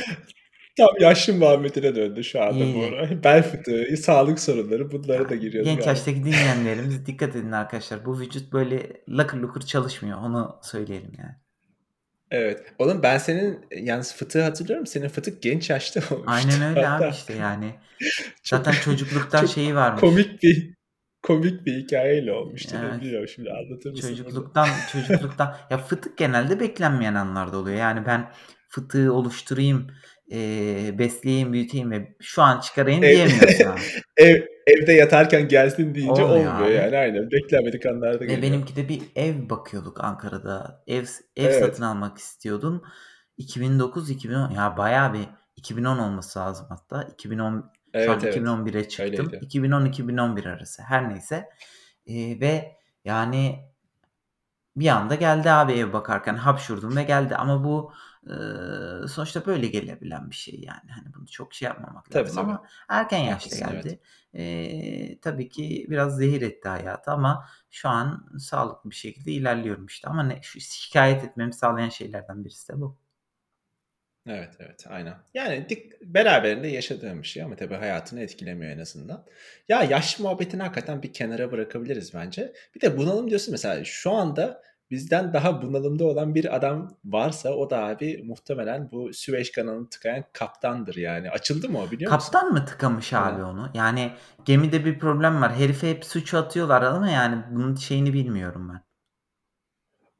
Tam 0.76 0.88
yaşlı 1.00 1.34
muhabbetine 1.34 1.94
döndü 1.94 2.24
şu 2.24 2.42
anda 2.42 2.60
bu 2.60 2.64
İyi. 2.64 2.86
ara. 2.94 3.24
Bel 3.24 3.42
fıtığı, 3.42 3.96
sağlık 3.96 4.40
sorunları 4.40 4.92
bunlara 4.92 5.28
da 5.28 5.34
giriyoruz 5.34 5.68
Genç 5.68 5.78
galiba. 5.78 5.90
yaştaki 5.90 6.24
dinleyenlerimiz 6.24 7.06
dikkat 7.06 7.36
edin 7.36 7.52
arkadaşlar. 7.52 8.04
Bu 8.04 8.20
vücut 8.20 8.52
böyle 8.52 8.92
lakır 9.08 9.38
lukur 9.38 9.60
çalışmıyor. 9.60 10.18
Onu 10.18 10.56
söyleyelim 10.62 11.12
yani. 11.18 11.34
Evet. 12.30 12.72
Oğlum 12.78 13.02
ben 13.02 13.18
senin 13.18 13.66
yalnız 13.76 14.14
fıtığı 14.14 14.42
hatırlıyorum. 14.42 14.86
Senin 14.86 15.08
fıtık 15.08 15.42
genç 15.42 15.70
yaşta 15.70 16.00
olmuştu. 16.00 16.24
Aynen 16.26 16.62
öyle 16.62 16.80
abi 16.80 17.04
Hatta 17.04 17.08
işte 17.08 17.34
yani. 17.34 17.74
çok 18.42 18.58
Zaten 18.58 18.72
çocukluktan 18.72 19.40
çok 19.40 19.50
şeyi 19.50 19.74
varmış. 19.74 20.00
komik 20.00 20.42
bir 20.42 20.76
komik 21.22 21.66
bir 21.66 21.76
hikayeyle 21.76 22.32
olmuştu. 22.32 22.76
Evet. 22.82 23.00
Bilmiyorum 23.02 23.28
şimdi 23.28 23.50
anlatır 23.50 23.90
mısın? 23.90 24.08
Çocukluktan 24.08 24.68
çocukluktan 24.92 25.56
ya 25.70 25.78
fıtık 25.78 26.18
genelde 26.18 26.60
beklenmeyen 26.60 27.14
anlarda 27.14 27.56
oluyor. 27.56 27.76
Yani 27.76 28.06
ben 28.06 28.30
fıtığı 28.68 29.12
oluşturayım, 29.12 29.86
e, 30.32 30.98
besleyeyim, 30.98 31.52
büyüteyim 31.52 31.90
ve 31.90 32.16
şu 32.20 32.42
an 32.42 32.60
çıkarayım 32.60 33.04
Ev, 33.04 33.14
diyemiyorsun 33.14 33.66
ev, 34.16 34.42
evde 34.66 34.92
yatarken 34.92 35.48
gelsin 35.48 35.94
deyince 35.94 36.24
Olmuyor 36.24 36.46
olmuyor 36.52 36.66
abi. 36.66 36.74
yani 36.74 36.96
aynen. 36.98 37.30
Beklenmedik 37.30 37.86
anlarda 37.86 38.24
geliyor. 38.24 38.42
benimki 38.42 38.76
de 38.76 38.88
bir 38.88 39.02
ev 39.16 39.50
bakıyorduk 39.50 40.04
Ankara'da. 40.04 40.82
Ev 40.86 41.02
ev 41.36 41.44
Evet. 41.44 41.58
satın 41.64 41.82
almak 41.82 42.18
istiyordum. 42.18 42.82
2009-2010 43.38 44.54
ya 44.54 44.76
bayağı 44.76 45.14
bir 45.14 45.26
2010 45.56 45.98
olması 45.98 46.38
lazım 46.38 46.66
hatta. 46.68 47.02
2010 47.02 47.52
şu 47.52 48.12
an 48.12 48.18
Evet 48.20 48.24
evet. 48.24 48.36
2011'e 48.36 48.88
çıktım. 48.88 49.26
Öyleydi. 49.26 49.46
2010-2011 49.46 50.48
arası 50.48 50.82
her 50.82 51.10
neyse. 51.10 51.48
Ee, 52.06 52.40
ve 52.40 52.76
yani 53.04 53.58
bir 54.76 54.88
anda 54.88 55.14
geldi 55.14 55.50
abi 55.50 55.72
ev 55.72 55.92
bakarken 55.92 56.34
hapşurdum 56.34 56.96
ve 56.96 57.02
geldi 57.02 57.36
ama 57.36 57.64
bu 57.64 57.92
sonuçta 59.08 59.46
böyle 59.46 59.66
gelebilen 59.66 60.30
bir 60.30 60.34
şey 60.34 60.60
yani. 60.60 60.90
Hani 60.90 61.14
bunu 61.14 61.26
çok 61.26 61.54
şey 61.54 61.66
yapmamak 61.66 62.10
Tabii, 62.10 62.24
lazım 62.24 62.36
tabii. 62.36 62.50
ama 62.50 62.64
erken 62.88 63.18
yaşta 63.18 63.56
Haklısın, 63.56 63.66
evet. 63.72 63.84
geldi. 63.84 64.00
Ee, 64.34 65.20
tabii 65.20 65.48
ki 65.48 65.86
biraz 65.90 66.16
zehir 66.16 66.42
etti 66.42 66.68
hayatı 66.68 67.10
ama 67.10 67.48
şu 67.70 67.88
an 67.88 68.28
sağlıklı 68.38 68.90
bir 68.90 68.94
şekilde 68.96 69.32
ilerliyorum 69.32 69.86
işte. 69.86 70.08
Ama 70.08 70.22
ne 70.22 70.38
şu 70.42 70.60
şikayet 70.60 71.24
etmemi 71.24 71.54
sağlayan 71.54 71.88
şeylerden 71.88 72.44
birisi 72.44 72.72
de 72.72 72.80
bu. 72.80 72.98
Evet 74.28 74.54
evet 74.60 74.84
aynen. 74.88 75.14
Yani 75.34 75.68
dik, 75.68 76.00
beraberinde 76.02 76.68
yaşadığım 76.68 77.22
bir 77.22 77.26
şey 77.26 77.42
ama 77.42 77.56
tabii 77.56 77.74
hayatını 77.74 78.20
etkilemiyor 78.20 78.72
en 78.72 78.78
azından. 78.78 79.24
Ya 79.68 79.82
yaş 79.82 80.18
muhabbetini 80.18 80.62
hakikaten 80.62 81.02
bir 81.02 81.12
kenara 81.12 81.52
bırakabiliriz 81.52 82.14
bence. 82.14 82.52
Bir 82.74 82.80
de 82.80 82.98
bunalım 82.98 83.28
diyorsun 83.30 83.52
mesela 83.52 83.84
şu 83.84 84.10
anda 84.12 84.62
bizden 84.90 85.32
daha 85.32 85.62
bunalımda 85.62 86.04
olan 86.04 86.34
bir 86.34 86.56
adam 86.56 86.96
varsa 87.04 87.50
o 87.50 87.70
da 87.70 87.84
abi 87.84 88.22
muhtemelen 88.24 88.90
bu 88.92 89.12
Süveyş 89.12 89.52
kanalını 89.52 89.88
tıkayan 89.88 90.24
kaptandır 90.32 90.96
yani. 90.96 91.30
Açıldı 91.30 91.68
mı 91.68 91.78
o 91.78 91.90
biliyor 91.90 92.12
musun? 92.12 92.32
Kaptan 92.32 92.52
mı 92.52 92.64
tıkamış 92.64 93.12
abi 93.12 93.42
Ha. 93.42 93.50
onu? 93.50 93.70
Yani 93.74 94.12
gemide 94.44 94.84
bir 94.84 94.98
problem 94.98 95.42
var. 95.42 95.56
Herife 95.56 95.90
hep 95.90 96.04
suçu 96.04 96.38
atıyorlar 96.38 96.82
ama 96.82 97.10
yani 97.10 97.42
bunun 97.50 97.74
şeyini 97.74 98.12
bilmiyorum 98.12 98.72
ben. 98.74 98.80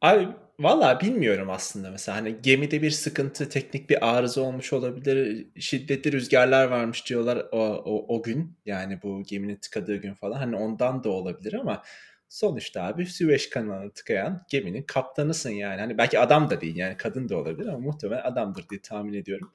Abi 0.00 0.28
valla 0.58 1.00
bilmiyorum 1.00 1.50
aslında 1.50 1.90
mesela 1.90 2.18
hani 2.18 2.42
gemide 2.42 2.82
bir 2.82 2.90
sıkıntı, 2.90 3.49
teknik 3.49 3.90
bir 3.90 4.16
arıza 4.16 4.40
olmuş 4.40 4.73
olabilir. 4.73 5.46
Şiddetli 5.58 6.12
rüzgarlar 6.12 6.68
varmış 6.68 7.08
diyorlar 7.08 7.46
o, 7.52 7.58
o, 7.85 8.16
o 8.16 8.23
gün. 8.23 8.58
Yani 8.66 9.02
bu 9.02 9.23
geminin 9.23 9.56
tıkadığı 9.56 9.96
gün 9.96 10.14
falan. 10.14 10.38
Hani 10.38 10.56
ondan 10.56 11.04
da 11.04 11.08
olabilir 11.11 11.54
ama 11.54 11.82
sonuçta 12.28 12.83
abi 12.83 13.06
Süveyş 13.06 13.50
kanalını 13.50 13.92
tıkayan 13.92 14.45
geminin 14.50 14.83
kaptanısın 14.83 15.50
yani. 15.50 15.80
Hani 15.80 15.99
belki 15.99 16.18
adam 16.18 16.50
da 16.50 16.61
değil 16.61 16.76
yani 16.76 16.97
kadın 16.97 17.28
da 17.28 17.37
olabilir 17.37 17.68
ama 17.68 17.78
muhtemelen 17.78 18.23
adamdır 18.23 18.68
diye 18.68 18.83
tahmin 18.83 19.14
ediyorum. 19.14 19.52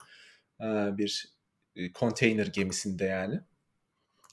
Ee, 0.62 0.98
bir 0.98 1.26
e, 1.76 1.92
konteyner 1.94 2.48
gemisinde 2.48 3.06
yani. 3.06 3.42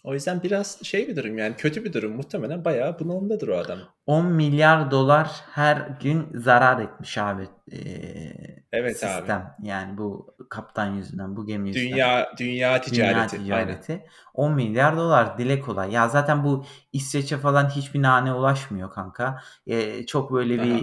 O 0.05 0.15
yüzden 0.15 0.43
biraz 0.43 0.85
şey 0.85 1.09
bir 1.09 1.17
durum 1.17 1.39
yani 1.39 1.57
kötü 1.57 1.85
bir 1.85 1.93
durum. 1.93 2.13
Muhtemelen 2.17 2.65
bayağı 2.65 2.99
bunalımdadır 2.99 3.49
o 3.49 3.57
adam. 3.57 3.79
10 4.07 4.27
milyar 4.27 4.91
dolar 4.91 5.31
her 5.53 5.77
gün 5.77 6.27
zarar 6.35 6.81
etmiş 6.83 7.19
abi 7.19 7.49
eee, 7.73 8.65
Evet 8.73 9.05
abi. 9.05 9.13
sistem. 9.13 9.55
Yani 9.63 9.99
bu 9.99 10.35
kaptan 10.49 10.95
yüzünden, 10.95 11.37
bu 11.37 11.47
gemi 11.47 11.69
yüzünden. 11.69 11.91
Dünya 11.93 12.33
dünya 12.39 12.81
ticareti. 12.81 13.39
Dünya 13.39 13.57
Aynen. 13.57 13.75
ticareti. 13.75 14.07
10 14.35 14.55
milyar 14.55 14.97
dolar 14.97 15.39
dile 15.39 15.61
kolay. 15.61 15.93
Ya 15.93 16.09
zaten 16.09 16.45
bu 16.45 16.65
İsveç'e 16.93 17.37
falan 17.39 17.69
hiçbir 17.69 18.03
nane 18.03 18.33
ulaşmıyor 18.33 18.91
kanka. 18.91 19.41
Ee, 19.67 20.07
çok 20.07 20.33
böyle 20.33 20.63
bir 20.63 20.83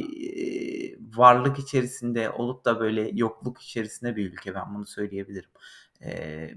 e, 0.94 0.98
varlık 1.18 1.60
içerisinde 1.60 2.30
olup 2.30 2.66
da 2.66 2.80
böyle 2.80 3.10
yokluk 3.14 3.62
içerisinde 3.62 4.16
bir 4.16 4.32
ülke 4.34 4.56
ben 4.56 4.76
bunu 4.76 4.86
söyleyebilirim. 4.86 5.50
Ee, 6.06 6.50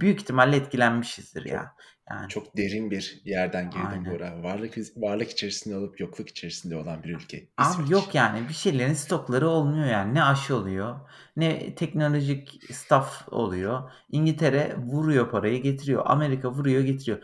büyük 0.00 0.20
ihtimalle 0.20 0.56
etkilenmişizdir 0.56 1.42
Çok- 1.42 1.52
ya. 1.52 1.72
Yani 2.10 2.28
Çok 2.28 2.56
derin 2.56 2.90
bir 2.90 3.22
yerden 3.24 3.70
girdin. 3.70 4.04
Bora. 4.14 4.42
Varlık 4.42 4.78
varlık 4.96 5.30
içerisinde 5.30 5.76
olup 5.76 6.00
yokluk 6.00 6.28
içerisinde 6.28 6.76
olan 6.76 7.02
bir 7.02 7.14
ülke. 7.16 7.48
Abi 7.58 7.72
İsveç. 7.72 7.90
yok 7.90 8.14
yani 8.14 8.48
bir 8.48 8.54
şeylerin 8.54 8.94
stokları 8.94 9.48
olmuyor 9.48 9.86
yani. 9.86 10.14
Ne 10.14 10.24
aşı 10.24 10.56
oluyor, 10.56 11.00
ne 11.36 11.74
teknolojik 11.74 12.60
staff 12.72 13.28
oluyor. 13.28 13.90
İngiltere 14.10 14.76
vuruyor 14.78 15.30
parayı 15.30 15.62
getiriyor. 15.62 16.02
Amerika 16.06 16.50
vuruyor 16.50 16.82
getiriyor. 16.82 17.18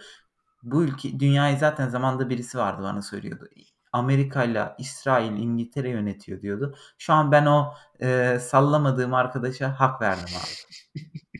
Bu 0.62 0.84
ülke 0.84 1.20
dünyayı 1.20 1.58
zaten 1.58 1.88
zamanda 1.88 2.30
birisi 2.30 2.58
vardı 2.58 2.82
bana 2.82 3.02
söylüyordu. 3.02 3.48
Amerika 3.92 4.44
ile 4.44 4.72
İsrail, 4.78 5.32
İngiltere 5.32 5.90
yönetiyor 5.90 6.42
diyordu. 6.42 6.76
Şu 6.98 7.12
an 7.12 7.32
ben 7.32 7.46
o 7.46 7.74
e, 8.00 8.38
sallamadığım 8.40 9.14
arkadaşa 9.14 9.80
hak 9.80 10.02
verdim 10.02 10.34
abi. 10.36 11.02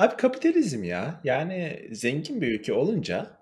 Abi 0.00 0.16
kapitalizm 0.16 0.84
ya. 0.84 1.20
Yani 1.24 1.88
zengin 1.92 2.40
bir 2.40 2.48
ülke 2.48 2.72
olunca 2.72 3.39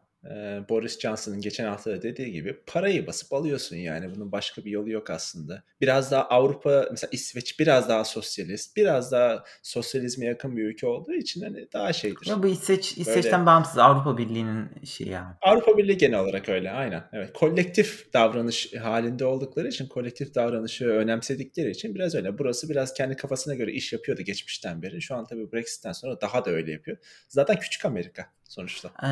Boris 0.68 1.00
Johnson'ın 1.00 1.40
geçen 1.40 1.64
hafta 1.64 1.90
da 1.90 2.02
dediği 2.02 2.32
gibi 2.32 2.56
parayı 2.66 3.06
basıp 3.06 3.32
alıyorsun 3.32 3.76
yani. 3.76 4.14
Bunun 4.14 4.32
başka 4.32 4.64
bir 4.64 4.70
yolu 4.70 4.90
yok 4.90 5.10
aslında. 5.10 5.62
Biraz 5.80 6.10
daha 6.10 6.22
Avrupa 6.22 6.88
mesela 6.90 7.10
İsveç 7.12 7.60
biraz 7.60 7.88
daha 7.88 8.04
sosyalist, 8.04 8.76
biraz 8.76 9.12
daha 9.12 9.44
sosyalizme 9.62 10.26
yakın 10.26 10.56
bir 10.56 10.64
ülke 10.64 10.86
olduğu 10.86 11.14
için 11.14 11.42
hani 11.42 11.72
daha 11.72 11.92
şeydir. 11.92 12.26
Ya 12.26 12.42
bu 12.42 12.46
İsveç, 12.46 12.98
İsveç'ten 12.98 13.46
bağımsız 13.46 13.78
Avrupa 13.78 14.18
Birliği'nin 14.18 14.84
şeyi 14.84 15.18
abi. 15.18 15.34
Avrupa 15.42 15.78
Birliği 15.78 15.98
genel 15.98 16.20
olarak 16.20 16.48
öyle 16.48 16.70
aynen. 16.70 17.04
Evet. 17.12 17.32
Kolektif 17.32 18.12
davranış 18.12 18.74
halinde 18.74 19.24
oldukları 19.24 19.68
için 19.68 19.86
kolektif 19.86 20.34
davranışı 20.34 20.86
önemsedikleri 20.86 21.70
için 21.70 21.94
biraz 21.94 22.14
öyle. 22.14 22.38
Burası 22.38 22.68
biraz 22.68 22.94
kendi 22.94 23.16
kafasına 23.16 23.54
göre 23.54 23.72
iş 23.72 23.92
yapıyordu 23.92 24.22
geçmişten 24.22 24.82
beri. 24.82 25.02
Şu 25.02 25.14
an 25.14 25.26
tabii 25.26 25.52
Brexit'ten 25.52 25.92
sonra 25.92 26.20
daha 26.20 26.44
da 26.44 26.50
öyle 26.50 26.72
yapıyor. 26.72 26.96
Zaten 27.28 27.58
küçük 27.58 27.84
Amerika 27.84 28.26
sonuçta. 28.48 28.90
Ee, 29.02 29.08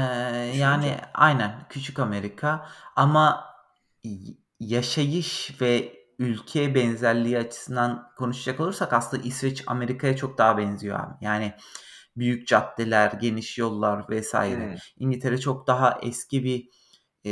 yani 0.57 0.97
aynen 1.14 1.66
küçük 1.69 1.99
Amerika 1.99 2.69
ama 2.97 3.45
yaşayış 4.61 5.61
ve 5.61 5.93
ülke 6.19 6.75
benzerliği 6.75 7.38
açısından 7.38 8.11
konuşacak 8.16 8.61
olursak 8.61 8.93
aslında 8.93 9.23
İsveç 9.23 9.64
Amerika'ya 9.66 10.16
çok 10.16 10.38
daha 10.38 10.59
benziyor 10.59 11.00
abi. 11.00 11.14
Yani 11.21 11.55
büyük 12.16 12.49
caddeler, 12.49 13.12
geniş 13.12 13.59
yollar 13.59 14.11
vesaire. 14.11 14.71
Hmm. 14.71 14.78
İngiltere 14.99 15.38
çok 15.38 15.66
daha 15.66 15.99
eski 16.02 16.45
bir 16.45 16.69
e, 17.25 17.31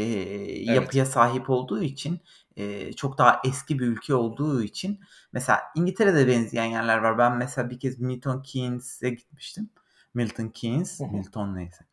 yapıya 0.73 1.07
sahip 1.07 1.51
olduğu 1.51 1.83
için 1.83 2.21
e, 2.57 2.93
çok 2.93 3.19
daha 3.19 3.41
eski 3.45 3.79
bir 3.79 3.87
ülke 3.87 4.15
olduğu 4.15 4.63
için 4.63 5.01
mesela 5.33 5.63
İngiltere'de 5.77 6.29
benzeyen 6.29 6.65
yerler 6.65 6.99
var. 6.99 7.19
Ben 7.19 7.37
mesela 7.37 7.71
bir 7.71 7.81
kez 7.81 8.01
Milton 8.01 8.43
Keynes'e 8.43 9.11
gitmiştim. 9.11 9.71
Milton 10.15 10.49
Keynes. 10.49 11.01
Milton 11.01 11.55
neyse. 11.55 11.85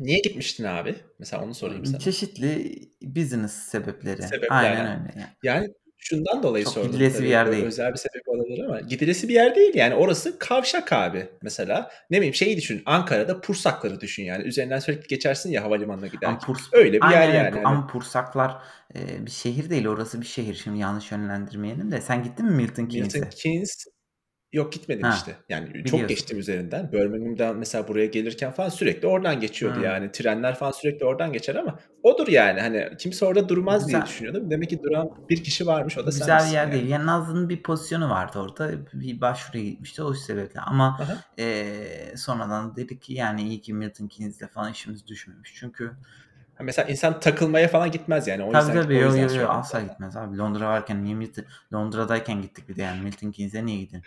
Niye 0.00 0.18
gitmiştin 0.18 0.64
abi? 0.64 0.94
Mesela 1.18 1.44
onu 1.44 1.54
sorayım 1.54 1.86
sana. 1.86 1.98
Çeşitli 1.98 2.78
business 3.02 3.52
sebepleri. 3.52 4.22
Sebeplerden. 4.22 4.54
Aynen 4.56 5.00
öyle. 5.00 5.12
Yani. 5.16 5.28
Yani 5.42 5.68
şundan 5.98 6.42
dolayı 6.42 6.64
Çok 6.64 6.72
sordum. 6.74 6.92
gidilesi 6.92 7.14
bir 7.14 7.18
Tabii 7.18 7.28
yer 7.30 7.46
ö- 7.46 7.52
değil. 7.52 7.64
Özel 7.64 7.92
bir 7.92 7.98
sebep 7.98 8.28
olabilir 8.28 8.64
ama 8.64 8.80
gidilesi 8.80 9.28
bir 9.28 9.34
yer 9.34 9.56
değil 9.56 9.74
yani. 9.74 9.94
Orası 9.94 10.38
kavşak 10.38 10.92
abi 10.92 11.28
mesela. 11.42 11.90
Ne 12.10 12.16
bileyim 12.16 12.34
şeyi 12.34 12.56
düşün. 12.56 12.82
Ankara'da 12.86 13.40
Pursakları 13.40 14.00
düşün 14.00 14.24
yani. 14.24 14.44
Üzerinden 14.44 14.78
sürekli 14.78 15.06
geçersin 15.08 15.50
ya 15.50 15.64
havalimanına 15.64 16.06
giderken. 16.06 16.38
Purs- 16.38 16.68
Öyle 16.76 17.00
bir 17.00 17.10
yer 17.10 17.20
Aynen, 17.20 17.34
yani. 17.34 17.50
Hani 17.54 17.66
Ama 17.66 17.86
Pursaklar 17.86 18.62
e, 18.94 19.26
bir 19.26 19.30
şehir 19.30 19.70
değil. 19.70 19.86
Orası 19.86 20.20
bir 20.20 20.26
şehir. 20.26 20.54
Şimdi 20.54 20.78
yanlış 20.78 21.12
yönlendirmeyelim 21.12 21.92
de. 21.92 22.00
Sen 22.00 22.22
gittin 22.22 22.46
mi 22.46 22.52
Milton 22.56 22.86
Keynes'e? 22.86 23.18
Milton 23.18 23.30
Keynes 23.36 23.84
yok 24.52 24.72
gitmedim 24.72 25.02
Ha, 25.02 25.14
işte. 25.16 25.36
Yani 25.48 25.68
biliyorsun. 25.68 25.98
çok 25.98 26.08
geçtim 26.08 26.38
üzerinden. 26.38 26.92
Birmingham'dan 26.92 27.56
mesela 27.56 27.88
buraya 27.88 28.06
gelirken 28.06 28.50
falan 28.52 28.68
sürekli 28.68 29.08
oradan 29.08 29.40
geçiyordu 29.40 29.78
Hı. 29.80 29.84
yani. 29.84 30.12
Trenler 30.12 30.54
falan 30.54 30.72
sürekli 30.72 31.06
oradan 31.06 31.32
geçer 31.32 31.54
ama 31.54 31.78
odur 32.02 32.28
yani. 32.28 32.60
Hani 32.60 32.88
kimse 32.98 33.26
orada 33.26 33.48
durmaz 33.48 33.88
diye 33.88 33.98
Güzel. 33.98 34.06
düşünüyordum. 34.12 34.50
Demek 34.50 34.70
ki 34.70 34.82
duran 34.82 35.10
bir 35.30 35.44
kişi 35.44 35.66
varmış. 35.66 35.98
O 35.98 36.00
da 36.00 36.10
Güzel 36.10 36.20
bir 36.20 36.26
senmişsin 36.28 36.54
yer 36.54 36.62
yani. 36.62 36.72
değil. 36.72 36.88
Yani 36.88 37.06
Nazlı'nın 37.06 37.48
bir 37.48 37.62
pozisyonu 37.62 38.10
vardı 38.10 38.38
orada. 38.38 38.70
Bir 38.92 39.20
başvuruya 39.20 39.64
gitmişti 39.64 40.02
o 40.02 40.14
sebeple. 40.14 40.60
Ama 40.60 40.98
Aha. 41.00 41.18
sonradan 42.16 42.76
dedik 42.76 43.02
ki 43.02 43.12
yani 43.14 43.42
iyi 43.42 43.60
ki 43.60 43.74
Milton 43.74 44.08
Keynes'le 44.08 44.48
falan 44.54 44.72
işimiz 44.72 45.06
düşmemiş. 45.06 45.54
Çünkü 45.54 45.84
Ha, 45.86 45.92
Mesela 46.62 46.88
insan 46.88 47.20
takılmaya 47.20 47.68
falan 47.68 47.90
gitmez 47.90 48.28
yani. 48.28 48.42
O 48.42 48.52
tabii 48.52 48.66
yüzden, 48.66 48.82
tabii 48.82 48.96
o 48.96 49.00
yo, 49.00 49.06
yüzden 49.06 49.18
yo, 49.18 49.22
yo, 49.22 49.28
söyledim 49.28 49.50
asla 49.50 49.80
gitmez 49.80 50.16
abi. 50.16 50.38
Londra 50.38 50.68
varken 50.68 51.04
niye 51.04 51.14
Milton, 51.14 51.44
Londra'dayken 51.72 52.42
gittik 52.42 52.68
bir 52.68 52.76
de 52.76 52.82
yani 52.82 53.00
Milton 53.02 53.30
Keynes'e 53.30 53.66
niye 53.66 53.80
gidin? 53.80 54.02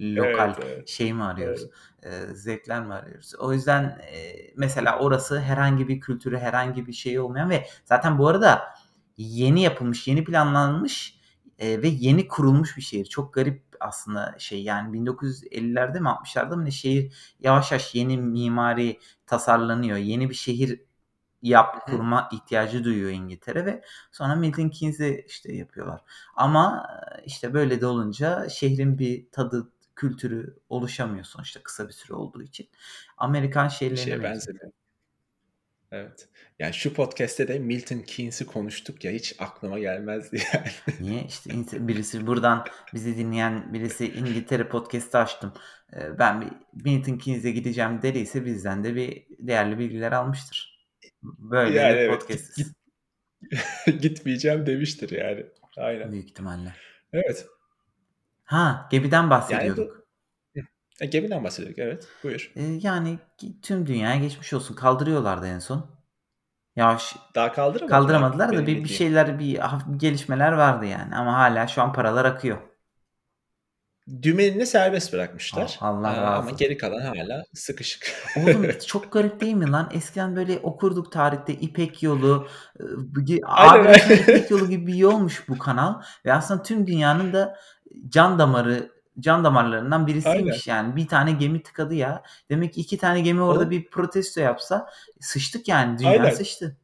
Lokal 0.00 0.54
Evet, 0.58 0.66
evet. 0.66 0.88
şey 0.88 1.12
mi 1.12 1.24
arıyoruz? 1.24 1.66
E, 2.02 2.10
zevkler 2.34 2.86
mi 2.86 2.94
arıyoruz? 2.94 3.34
O 3.34 3.52
yüzden 3.52 3.84
e, 3.84 4.32
mesela 4.56 4.98
orası 4.98 5.40
herhangi 5.40 5.88
bir 5.88 6.00
kültürü, 6.00 6.38
herhangi 6.38 6.86
bir 6.86 6.92
şey 6.92 7.18
olmayan 7.18 7.50
ve 7.50 7.66
zaten 7.84 8.18
bu 8.18 8.28
arada 8.28 8.62
yeni 9.16 9.62
yapılmış, 9.62 10.08
yeni 10.08 10.24
planlanmış 10.24 11.18
e, 11.58 11.82
ve 11.82 11.88
yeni 11.88 12.28
kurulmuş 12.28 12.76
bir 12.76 12.82
şehir. 12.82 13.04
Çok 13.04 13.34
garip 13.34 13.62
aslında 13.80 14.34
şey 14.38 14.62
yani 14.62 14.98
1950'lerde 14.98 16.00
mi 16.00 16.08
60'larda 16.08 16.56
mı 16.56 16.64
ne 16.64 16.70
şehir 16.70 17.12
yavaş 17.40 17.72
yavaş 17.72 17.94
yeni 17.94 18.18
mimari 18.18 18.98
tasarlanıyor. 19.26 19.96
Yeni 19.96 20.30
bir 20.30 20.34
şehir 20.34 20.80
yap 21.44 21.86
kurma 21.86 22.28
ihtiyacı 22.32 22.84
duyuyor 22.84 23.10
İngiltere 23.10 23.66
ve 23.66 23.82
sonra 24.12 24.34
Milton 24.34 24.68
Keynes'i 24.68 25.24
işte 25.28 25.52
yapıyorlar. 25.52 26.00
Ama 26.36 26.86
e, 27.18 27.24
işte 27.24 27.54
böyle 27.54 27.80
de 27.80 27.86
olunca 27.86 28.48
şehrin 28.48 28.98
bir 28.98 29.30
tadı, 29.32 29.72
kültürü 29.96 30.56
oluşamıyor 30.68 31.24
sonuçta 31.24 31.62
kısa 31.62 31.88
bir 31.88 31.92
süre 31.92 32.14
olduğu 32.14 32.42
için. 32.42 32.68
Amerikan 33.18 33.68
şehirlerine 33.68 34.04
şeye 34.04 34.22
benzemiyor. 34.22 34.72
Evet. 35.92 36.28
Yani 36.58 36.74
şu 36.74 36.94
podcast'te 36.94 37.48
de 37.48 37.58
Milton 37.58 37.98
Keynes'i 38.00 38.46
konuştuk 38.46 39.04
ya 39.04 39.12
hiç 39.12 39.34
aklıma 39.38 39.78
gelmezdi 39.78 40.38
yani. 40.54 40.98
Niye? 41.00 41.24
İşte 41.24 41.50
birisi 41.88 42.26
buradan 42.26 42.64
bizi 42.94 43.16
dinleyen 43.18 43.74
birisi 43.74 44.12
İngiltere 44.12 44.68
podcast'ı 44.68 45.18
açtım. 45.18 45.52
Ee, 45.96 46.18
Ben 46.18 46.40
bir 46.40 46.50
Milton 46.84 47.18
Keynes'e 47.18 47.50
gideceğim 47.50 48.02
dediyse 48.02 48.44
bizden 48.44 48.84
de 48.84 48.94
bir 48.94 49.26
değerli 49.38 49.78
bilgiler 49.78 50.12
almıştır. 50.12 50.73
Böyle 51.24 51.78
Yani 51.78 51.94
bir 51.94 51.98
evet, 52.00 52.28
git- 52.28 52.66
Gitmeyeceğim 54.02 54.66
demiştir 54.66 55.10
yani. 55.10 55.46
Aynen. 55.76 56.12
Büyük 56.12 56.28
ihtimalle. 56.30 56.72
Evet. 57.12 57.46
Ha 58.44 58.88
gemiden 58.90 59.22
Yani 59.22 59.30
bahsediyorduk. 59.30 59.96
bu 59.96 60.04
E, 61.00 61.06
gemiden 61.06 61.44
bahsediyorduk 61.44 61.78
evet. 61.78 62.08
Buyur. 62.22 62.52
Ee, 62.56 62.62
yani 62.62 63.18
tüm 63.62 63.86
dünyaya 63.86 64.16
geçmiş 64.16 64.52
olsun. 64.52 64.74
Kaldırıyorlardı 64.74 65.46
en 65.46 65.58
son. 65.58 65.90
Ya 66.76 66.98
ş- 66.98 67.16
Daha 67.34 67.52
kaldıramadılar. 67.52 68.00
kaldıramadılar 68.00 68.56
da 68.56 68.66
bir, 68.66 68.84
bir 68.84 68.88
şeyler 68.88 69.38
bir 69.38 69.60
gelişmeler 69.96 70.52
vardı 70.52 70.86
yani. 70.86 71.16
Ama 71.16 71.34
hala 71.34 71.66
şu 71.66 71.82
an 71.82 71.92
paralar 71.92 72.24
akıyor. 72.24 72.58
Dümenini 74.22 74.66
serbest 74.66 75.12
bırakmışlar. 75.12 75.78
Aa, 75.80 75.88
Allah 75.88 76.08
Aa, 76.08 76.22
razı 76.22 76.48
Ama 76.48 76.50
geri 76.50 76.76
kalan 76.76 77.00
hala 77.00 77.44
sıkışık. 77.54 78.12
Oğlum 78.36 78.66
çok 78.86 79.12
garip 79.12 79.40
değil 79.40 79.54
mi 79.54 79.70
lan? 79.70 79.90
Eskiden 79.94 80.36
böyle 80.36 80.58
okurduk 80.58 81.12
tarihte 81.12 81.54
İpek 81.54 82.02
Yolu, 82.02 82.48
Aynen, 83.44 83.84
aynen. 83.84 84.16
İpek 84.16 84.50
Yolu 84.50 84.68
gibi 84.68 84.86
bir 84.86 84.94
yolmuş 84.94 85.48
bu 85.48 85.58
kanal 85.58 86.02
ve 86.24 86.32
aslında 86.32 86.62
tüm 86.62 86.86
dünyanın 86.86 87.32
da 87.32 87.56
can 88.08 88.38
damarı 88.38 88.94
can 89.20 89.44
damarlarından 89.44 90.06
birisiymiş 90.06 90.66
yani. 90.66 90.96
Bir 90.96 91.08
tane 91.08 91.32
gemi 91.32 91.62
tıkadı 91.62 91.94
ya. 91.94 92.22
Demek 92.50 92.74
ki 92.74 92.80
iki 92.80 92.98
tane 92.98 93.20
gemi 93.20 93.42
orada 93.42 93.60
Oğlum. 93.60 93.70
bir 93.70 93.90
protesto 93.90 94.40
yapsa 94.40 94.90
sıçtık 95.20 95.68
yani. 95.68 95.98
Dünya 95.98 96.10
Aynen. 96.10 96.30
sıçtı. 96.30 96.76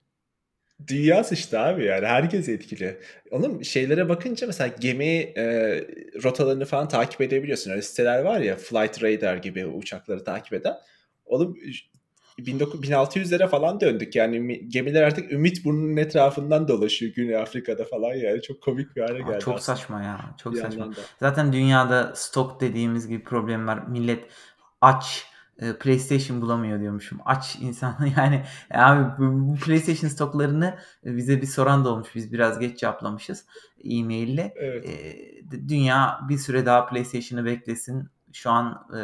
Dünya 0.88 1.24
sıçtı 1.24 1.60
abi 1.60 1.84
yani 1.84 2.06
herkes 2.06 2.48
etkili. 2.48 2.98
Onun 3.30 3.62
şeylere 3.62 4.08
bakınca 4.08 4.46
mesela 4.46 4.74
gemi 4.80 5.06
e, 5.36 5.44
rotalarını 6.24 6.64
falan 6.64 6.88
takip 6.88 7.20
edebiliyorsun. 7.20 7.70
Öyle 7.70 7.82
siteler 7.82 8.22
var 8.22 8.40
ya 8.40 8.56
Flight 8.56 9.02
Radar 9.02 9.36
gibi 9.36 9.66
uçakları 9.66 10.24
takip 10.24 10.52
eden. 10.52 10.74
Oğlum 11.24 11.56
19 12.52 12.80
1600'lere 12.80 13.48
falan 13.48 13.80
döndük 13.80 14.16
yani 14.16 14.40
Mi- 14.40 14.68
gemiler 14.68 15.02
artık 15.02 15.32
Ümit 15.32 15.64
Burnu'nun 15.64 15.96
etrafından 15.96 16.68
dolaşıyor 16.68 17.12
Güney 17.14 17.36
Afrika'da 17.36 17.84
falan 17.84 18.14
yani 18.14 18.42
çok 18.42 18.62
komik 18.62 18.96
bir 18.96 19.00
hale 19.00 19.14
Aa, 19.14 19.16
geldi 19.18 19.44
çok 19.44 19.54
aslında 19.54 19.76
saçma 19.76 20.02
ya. 20.02 20.34
Çok 20.42 20.52
bir 20.52 20.58
saçma. 20.58 20.96
da. 20.96 21.00
Zaten 21.20 21.52
dünyada 21.52 22.12
stok 22.14 22.60
dediğimiz 22.60 23.08
gibi 23.08 23.24
problem 23.24 23.66
var. 23.66 23.86
Millet 23.86 24.24
aç 24.80 25.26
PlayStation 25.80 26.42
bulamıyor 26.42 26.80
diyormuşum. 26.80 27.18
Aç 27.24 27.56
insan 27.60 27.96
yani 28.16 28.42
abi 28.74 29.18
bu, 29.18 29.48
bu 29.48 29.54
PlayStation 29.56 30.10
stoklarını 30.10 30.78
e, 31.06 31.16
bize 31.16 31.42
bir 31.42 31.46
soran 31.46 31.84
da 31.84 31.88
olmuş. 31.88 32.08
Biz 32.14 32.32
biraz 32.32 32.58
geç 32.58 32.78
cevaplamışız 32.78 33.44
e-maille. 33.84 34.54
Evet. 34.56 34.86
E, 34.86 35.68
dünya 35.68 36.20
bir 36.28 36.38
süre 36.38 36.66
daha 36.66 36.86
PlayStation'ı 36.86 37.44
beklesin. 37.44 38.08
Şu 38.32 38.50
an 38.50 38.86
e, 38.96 39.00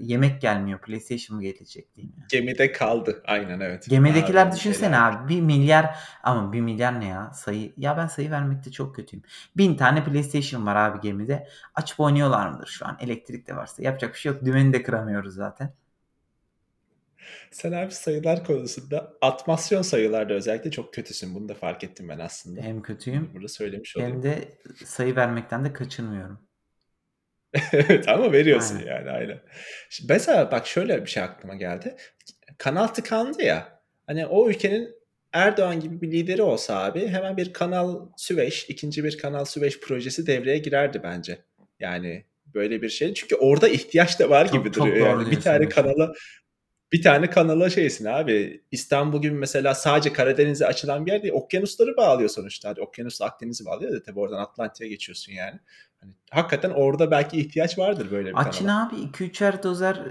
yemek 0.00 0.40
gelmiyor. 0.40 0.80
PlayStation 0.80 1.36
mı 1.36 1.42
gelecek 1.42 1.88
yani. 1.96 2.10
Gemide 2.28 2.72
kaldı. 2.72 3.22
Aynen 3.26 3.60
evet. 3.60 3.86
Gemidekiler 3.88 4.46
Abi, 4.46 4.56
düşünsene 4.56 4.94
şeyler. 4.94 5.12
abi. 5.12 5.34
Bir 5.34 5.40
milyar 5.40 5.98
ama 6.22 6.52
bir 6.52 6.60
milyar 6.60 7.00
ne 7.00 7.06
ya 7.08 7.32
sayı. 7.34 7.72
Ya 7.76 7.96
ben 7.96 8.06
sayı 8.06 8.30
vermekte 8.30 8.70
çok 8.70 8.96
kötüyüm. 8.96 9.24
Bin 9.56 9.74
tane 9.74 10.04
PlayStation 10.04 10.66
var 10.66 10.76
abi 10.76 11.00
gemide. 11.00 11.48
Açıp 11.74 12.00
oynuyorlar 12.00 12.48
mıdır 12.50 12.66
şu 12.66 12.86
an? 12.86 12.96
Elektrik 13.00 13.46
de 13.46 13.56
varsa. 13.56 13.82
Yapacak 13.82 14.14
bir 14.14 14.18
şey 14.18 14.32
yok. 14.32 14.44
Dümeni 14.44 14.72
de 14.72 14.82
kıramıyoruz 14.82 15.34
zaten. 15.34 15.74
Sen 17.50 17.72
abi 17.72 17.90
sayılar 17.92 18.44
konusunda 18.44 19.12
atmasyon 19.20 19.82
sayılarda 19.82 20.34
özellikle 20.34 20.70
çok 20.70 20.94
kötüsün. 20.94 21.34
Bunu 21.34 21.48
da 21.48 21.54
fark 21.54 21.84
ettim 21.84 22.08
ben 22.08 22.18
aslında. 22.18 22.60
Hem 22.62 22.82
kötüyüm 22.82 23.30
Burada 23.34 23.48
söylemiş 23.48 23.96
olayım. 23.96 24.12
hem 24.14 24.22
de 24.22 24.48
sayı 24.84 25.16
vermekten 25.16 25.64
de 25.64 25.72
kaçınmıyorum. 25.72 26.40
Evet 27.72 28.08
ama 28.08 28.32
veriyorsun 28.32 28.76
Aynen. 28.76 28.86
yani 28.86 29.10
aynen. 29.10 29.40
Şimdi 29.90 30.12
mesela 30.12 30.50
bak 30.50 30.66
şöyle 30.66 31.02
bir 31.04 31.10
şey 31.10 31.22
aklıma 31.22 31.54
geldi. 31.54 31.96
Kanal 32.58 32.86
tıkandı 32.86 33.42
ya. 33.42 33.82
Hani 34.06 34.26
o 34.26 34.50
ülkenin 34.50 34.94
Erdoğan 35.32 35.80
gibi 35.80 36.00
bir 36.00 36.12
lideri 36.12 36.42
olsa 36.42 36.84
abi 36.84 37.08
hemen 37.08 37.36
bir 37.36 37.52
Kanal 37.52 38.08
Süveyş, 38.16 38.64
ikinci 38.68 39.04
bir 39.04 39.18
Kanal 39.18 39.44
Süveyş 39.44 39.80
projesi 39.80 40.26
devreye 40.26 40.58
girerdi 40.58 41.00
bence. 41.02 41.38
Yani 41.80 42.24
böyle 42.54 42.82
bir 42.82 42.88
şey. 42.88 43.14
Çünkü 43.14 43.34
orada 43.36 43.68
ihtiyaç 43.68 44.20
da 44.20 44.30
var 44.30 44.44
Çok- 44.48 44.54
gibi 44.64 44.72
çok 44.74 44.86
duruyor. 44.86 45.06
Yani 45.06 45.30
bir 45.30 45.40
tane 45.40 45.68
kanala 45.68 46.12
bir 46.92 47.02
tane 47.02 47.30
kanala 47.30 47.70
şeysin 47.70 48.04
abi. 48.04 48.64
İstanbul 48.70 49.22
gibi 49.22 49.34
mesela 49.34 49.74
sadece 49.74 50.12
Karadeniz'e 50.12 50.66
açılan 50.66 51.06
bir 51.06 51.12
yer 51.12 51.22
değil. 51.22 51.34
Okyanusları 51.34 51.96
bağlıyor 51.96 52.28
sonuçta. 52.28 52.68
Hadi 52.68 52.80
okyanusla 52.80 53.26
Akdeniz'i 53.26 53.66
bağlıyor 53.66 53.92
da 53.92 54.02
tabii 54.02 54.20
oradan 54.20 54.38
Atlantik'e 54.38 54.88
geçiyorsun 54.88 55.32
yani. 55.32 55.60
Hani 56.00 56.12
hakikaten 56.30 56.70
orada 56.70 57.10
belki 57.10 57.40
ihtiyaç 57.40 57.78
vardır 57.78 58.10
böyle 58.10 58.28
bir 58.28 58.40
Açın 58.40 58.66
kanala. 58.66 58.86
abi 58.86 58.94
2-3'er 58.96 59.62
dozer 59.62 60.02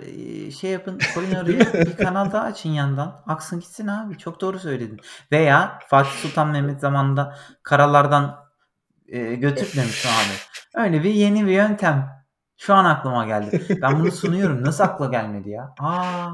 şey 0.51 0.71
yapın 0.71 0.99
koyun 1.15 1.35
oraya 1.35 1.73
bir 1.85 1.97
kanal 1.97 2.31
daha 2.31 2.43
açın 2.43 2.69
yandan. 2.69 3.23
Aksın 3.27 3.59
gitsin 3.59 3.87
abi 3.87 4.17
çok 4.17 4.41
doğru 4.41 4.59
söyledin. 4.59 4.99
Veya 5.31 5.79
Fatih 5.87 6.11
Sultan 6.11 6.47
Mehmet 6.49 6.79
zamanında 6.79 7.37
karalardan 7.63 8.35
e, 9.07 9.35
götürmemiş 9.35 10.05
abi. 10.05 10.83
Öyle 10.83 11.03
bir 11.03 11.13
yeni 11.13 11.45
bir 11.45 11.51
yöntem. 11.51 12.19
Şu 12.57 12.73
an 12.73 12.85
aklıma 12.85 13.25
geldi. 13.25 13.77
Ben 13.81 13.99
bunu 13.99 14.11
sunuyorum. 14.11 14.63
Nasıl 14.63 14.83
akla 14.83 15.05
gelmedi 15.05 15.49
ya? 15.49 15.73
Aa, 15.79 16.29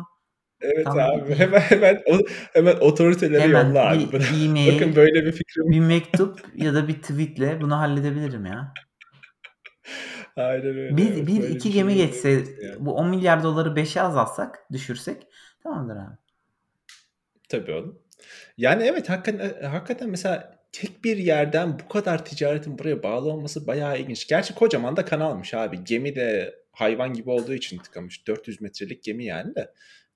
Evet 0.73 0.86
Tamam. 0.86 1.21
abi 1.21 1.36
hemen 1.36 1.60
hemen 1.60 2.04
o, 2.06 2.17
hemen 2.54 2.75
otoritelere 2.75 3.41
hemen 3.41 3.65
yolla 3.67 3.89
abi. 3.89 3.99
bir 3.99 4.12
Buna- 4.12 4.45
e-mail, 4.45 4.75
Bakın 4.75 4.95
böyle 4.95 5.25
bir 5.25 5.32
fikrim 5.32 5.71
bir 5.71 5.80
mektup 5.80 6.45
ya 6.56 6.73
da 6.73 6.88
bir 6.88 7.01
tweetle 7.01 7.62
bunu 7.62 7.78
halledebilirim 7.80 8.45
ya. 8.45 8.73
Aynen 10.36 10.65
öyle. 10.65 10.97
Bir, 10.97 11.12
evet, 11.12 11.28
bir 11.28 11.41
böyle 11.41 11.54
iki 11.54 11.69
bir 11.69 11.73
gemi 11.73 11.93
şey 11.93 12.06
geçse 12.06 12.30
olabilir 12.30 12.63
yani. 12.63 12.86
bu 12.86 12.95
10 12.95 13.10
milyar 13.10 13.43
doları 13.43 13.69
5'e 13.69 14.01
azaltsak 14.01 14.60
düşürsek 14.71 15.28
tamamdır 15.63 15.95
abi. 15.95 16.15
Tabii 17.49 17.71
oğlum. 17.71 18.01
Yani 18.58 18.84
evet 18.84 19.10
hakikaten, 19.10 19.67
hakikaten 19.69 20.10
mesela 20.10 20.60
tek 20.71 21.04
bir 21.04 21.17
yerden 21.17 21.80
bu 21.80 21.88
kadar 21.88 22.25
ticaretin 22.25 22.78
buraya 22.80 23.04
bağlı 23.04 23.30
olması 23.32 23.67
bayağı 23.67 23.99
ilginç. 23.99 24.28
Gerçi 24.28 24.56
kocaman 24.56 24.95
da 24.97 25.06
kanalmış 25.06 25.54
abi. 25.54 25.84
Gemi 25.84 26.15
de 26.15 26.56
hayvan 26.71 27.13
gibi 27.13 27.30
olduğu 27.30 27.54
için 27.54 27.78
tıkamış. 27.78 28.28
400 28.28 28.62
metrelik 28.62 29.04
gemi 29.04 29.25
yani 29.25 29.56
de. 29.56 29.71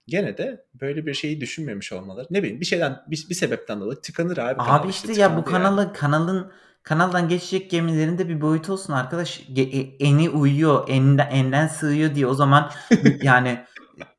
Gene 0.10 0.38
de 0.38 0.65
böyle 0.82 1.06
bir 1.06 1.13
şeyi 1.13 1.41
düşünmemiş 1.41 1.93
olmaları. 1.93 2.28
Ne 2.30 2.43
bileyim 2.43 2.62
bir 2.62 2.65
şeyden 2.65 3.02
bir, 3.08 3.26
bir 3.30 3.36
sebepten 3.36 3.82
dolayı 3.82 4.00
tıkanır 4.02 4.38
abi. 4.38 4.56
Abi 4.58 4.89
işte 4.89 5.13
ya 5.13 5.38
bu 5.38 5.43
tıkandı 5.43 5.52
yani. 5.52 5.63
kanalı 5.63 5.93
kanalın 5.93 6.52
kanaldan 6.84 7.30
geçecek 7.30 7.72
gemilerin 7.72 8.17
de 8.17 8.30
bir 8.30 8.41
boyutu 8.41 8.74
olsun 8.74 8.93
arkadaş. 8.93 9.41
E- 9.58 10.06
eni 10.06 10.30
uyuyor, 10.30 10.86
enden, 10.89 11.30
enden 11.32 11.67
sığıyor 11.67 12.15
diye 12.15 12.28
o 12.28 12.34
zaman 12.34 12.72
yani 13.22 13.60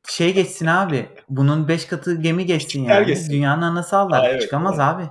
şey 0.07 0.33
geçsin 0.33 0.65
abi. 0.65 1.09
Bunun 1.29 1.67
5 1.67 1.85
katı 1.85 2.21
gemi 2.21 2.45
geçsin 2.45 2.83
yani. 2.83 3.05
geçsin. 3.05 3.33
Dünyanın 3.33 3.61
anası 3.61 3.97
ağlar. 3.97 4.23
Aa, 4.23 4.29
evet, 4.29 4.41
Çıkamaz 4.41 4.79
evet. 4.79 4.87
abi. 4.87 5.03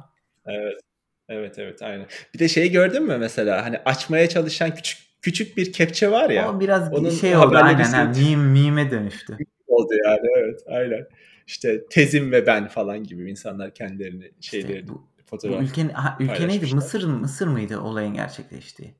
Evet. 0.46 0.80
Evet 1.28 1.58
evet 1.58 1.82
aynen. 1.82 2.06
Bir 2.34 2.38
de 2.38 2.48
şeyi 2.48 2.70
gördün 2.70 3.02
mü 3.02 3.16
mesela 3.18 3.64
hani 3.64 3.78
açmaya 3.84 4.28
çalışan 4.28 4.74
küçük 4.74 4.98
küçük 5.22 5.56
bir 5.56 5.72
kepçe 5.72 6.10
var 6.10 6.30
ya. 6.30 6.50
o 6.52 6.60
biraz 6.60 6.92
onun 6.92 7.10
şey 7.10 7.36
oldu 7.36 7.56
aynen. 7.56 7.84
ha, 7.84 8.04
meme, 8.04 8.36
meme'e 8.36 8.90
dönüştü. 8.90 9.38
oldu 9.70 9.94
yani 10.04 10.28
evet 10.36 10.60
aynen. 10.66 11.06
İşte 11.46 11.86
tezim 11.90 12.32
ve 12.32 12.46
ben 12.46 12.68
falan 12.68 13.04
gibi 13.04 13.30
insanlar 13.30 13.74
kendilerini 13.74 14.30
İşte 14.40 14.60
şeylerini 14.60 14.88
bu, 14.88 14.92
bu 14.92 15.06
fotoğraf. 15.26 15.62
ülke, 15.62 15.82
ha, 15.82 16.16
ülke 16.20 16.48
neydi? 16.48 16.74
Mısır 16.74 17.04
mı? 17.04 17.18
Mısır 17.18 17.46
mıydı 17.46 17.80
olayın 17.80 18.14
gerçekleştiği? 18.14 18.94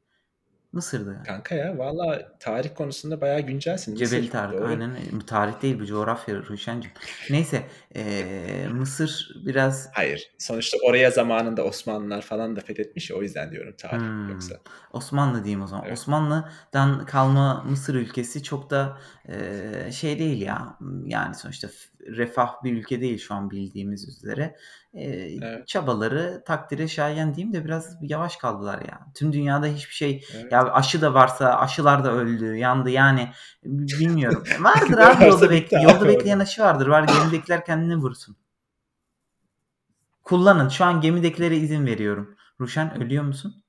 Mısır'dı. 0.72 1.10
yani. 1.14 1.26
Kanka 1.26 1.54
ya 1.54 1.78
valla 1.78 2.32
tarih 2.40 2.70
konusunda 2.74 3.20
bayağı 3.20 3.40
güncelsin. 3.40 3.94
Mısır, 3.94 4.06
Cebeli 4.06 4.30
Tarık 4.30 4.58
doğru. 4.58 4.64
aynen 4.66 4.96
tarih 5.26 5.62
değil 5.62 5.80
bu 5.80 5.86
coğrafya 5.86 6.36
Ruşen'cim. 6.36 6.90
Neyse 7.30 7.62
eee, 7.94 8.68
Mısır 8.68 9.28
biraz 9.46 9.88
Hayır. 9.92 10.30
Sonuçta 10.38 10.78
oraya 10.88 11.10
zamanında 11.10 11.64
Osmanlılar 11.64 12.22
falan 12.22 12.56
da 12.56 12.60
fethetmiş 12.60 13.12
o 13.12 13.22
yüzden 13.22 13.50
diyorum 13.52 13.74
tarih 13.78 13.98
Hmm. 14.02 14.28
yoksa. 14.30 14.54
Osmanlı 14.92 15.44
diyeyim 15.44 15.62
o 15.62 15.66
zaman. 15.66 15.84
Evet. 15.86 15.98
Osmanlı'dan 15.98 17.06
kalma 17.06 17.64
Mısır 17.68 17.94
ülkesi 17.94 18.42
çok 18.42 18.70
da 18.70 18.98
eee, 19.28 19.90
şey 19.92 20.18
değil 20.18 20.42
ya. 20.42 20.78
Yani 21.04 21.34
sonuçta 21.34 21.68
refah 22.06 22.64
bir 22.64 22.72
ülke 22.72 23.00
değil 23.00 23.18
şu 23.18 23.34
an 23.34 23.50
bildiğimiz 23.50 24.08
üzere. 24.08 24.56
Eee, 24.92 25.38
Evet. 25.42 25.68
Çabaları 25.68 26.42
takdire 26.46 26.88
şayan 26.88 27.34
diyeyim 27.34 27.54
de 27.54 27.64
biraz 27.64 27.96
yavaş 28.00 28.36
kaldılar 28.36 28.78
ya. 28.88 29.00
Tüm 29.14 29.32
dünyada 29.32 29.66
hiçbir 29.66 29.94
şey 29.94 30.24
Evet. 30.34 30.52
ya 30.52 30.72
aşı 30.72 31.00
da 31.00 31.14
varsa 31.14 31.58
aşılar 31.58 32.04
da 32.04 32.12
öldü, 32.12 32.56
yandı 32.56 32.90
yani 32.90 33.30
bilmiyorum. 33.64 34.44
Vardır 34.60 34.98
abi 34.98 35.24
yolda, 35.24 35.50
bek 35.50 35.72
yolda 35.72 36.08
bekleyen 36.08 36.38
aşı 36.38 36.62
vardır. 36.62 36.86
Var 36.86 37.02
gemidekiler 37.02 37.64
kendini 37.64 37.96
vursun. 37.96 38.36
Kullanın. 40.22 40.68
Şu 40.68 40.84
an 40.84 41.00
gemidekilere 41.00 41.56
izin 41.56 41.86
veriyorum. 41.86 42.36
Ruşen 42.60 43.02
ölüyor 43.02 43.24
musun? 43.24 43.64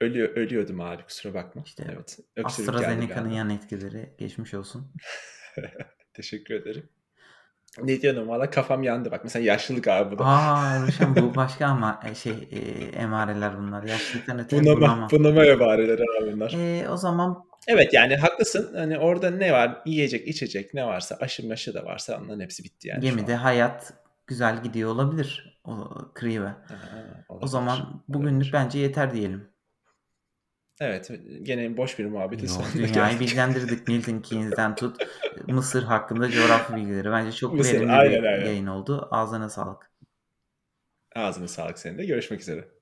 Ölüyor, 0.00 0.28
ölüyordum 0.28 0.80
abi 0.80 1.02
kusura 1.02 1.34
bakma. 1.34 1.62
İşte 1.64 1.86
evet. 1.92 2.18
AstraZeneca'nın 2.44 3.30
yan 3.30 3.50
etkileri 3.50 4.14
geçmiş 4.18 4.54
olsun. 4.54 4.92
Teşekkür 6.14 6.54
ederim. 6.54 6.88
Ne 7.82 8.02
diyorsun 8.02 8.28
valla 8.28 8.50
kafam 8.50 8.82
yandı 8.82 9.10
bak. 9.10 9.20
Mesela 9.24 9.44
yaşlılık 9.44 9.88
abi 9.88 10.10
bu 10.14 10.18
da. 10.18 10.24
A! 10.26 10.86
Ruşen 10.86 11.16
bu 11.16 11.34
başka 11.34 11.66
ama 11.66 12.00
e, 12.10 12.14
şey, 12.14 12.32
eee, 12.50 12.88
emareler 12.94 13.58
bunlar. 13.58 13.82
Yaşlılıktan 13.82 14.38
öte 14.38 14.60
Bunama, 14.60 14.80
bunama. 14.80 15.08
bunama 15.10 15.44
emareleri 15.44 16.02
abi 16.22 16.32
bunlar. 16.32 16.50
Eee, 16.50 16.88
o 16.88 16.96
zaman 16.96 17.44
Evet 17.66 17.94
yani 17.94 18.16
haklısın. 18.16 18.74
Hani 18.74 18.98
orada 18.98 19.30
ne 19.30 19.52
var? 19.52 19.82
Yiyecek, 19.86 20.28
içecek 20.28 20.74
ne 20.74 20.86
varsa, 20.86 21.16
aşı 21.20 21.48
maşı 21.48 21.74
da 21.74 21.84
varsa 21.84 22.20
onların 22.24 22.40
hepsi 22.40 22.64
bitti 22.64 22.88
yani 22.88 23.00
gemide 23.00 23.34
hayat 23.34 23.94
güzel 24.26 24.62
gidiyor 24.62 24.90
olabilir 24.90 25.60
o. 25.64 25.72
Ha, 25.72 26.76
O 27.28 27.46
zaman 27.46 28.02
bugünlük 28.08 28.52
bence 28.52 28.78
yeter 28.78 29.12
diyelim. 29.14 29.48
Evet, 30.80 31.10
gene 31.42 31.76
boş 31.76 31.98
bir 31.98 32.04
muhabbetin 32.06 32.46
Yo, 32.46 32.48
sonuna 32.48 32.82
dünyayı 32.82 33.18
geldik. 33.18 33.20
bilgilendirdik. 33.20 33.88
Milton 33.88 34.20
Keynes'den 34.20 34.76
tut, 34.76 34.96
Mısır 35.46 35.82
hakkında 35.82 36.30
coğrafi 36.30 36.74
bilgileri. 36.74 37.10
Bence 37.10 37.32
çok 37.32 37.58
Mısır, 37.58 37.64
verimli 37.64 37.88
aynen 37.88 38.22
bir 38.22 38.22
aynen. 38.24 38.44
yayın 38.44 38.66
oldu. 38.66 39.08
Ağzına 39.10 39.48
sağlık. 39.50 39.92
Ağzına 41.14 41.48
sağlık 41.48 41.78
senin 41.78 41.98
de. 41.98 42.06
Görüşmek 42.06 42.40
üzere. 42.40 42.68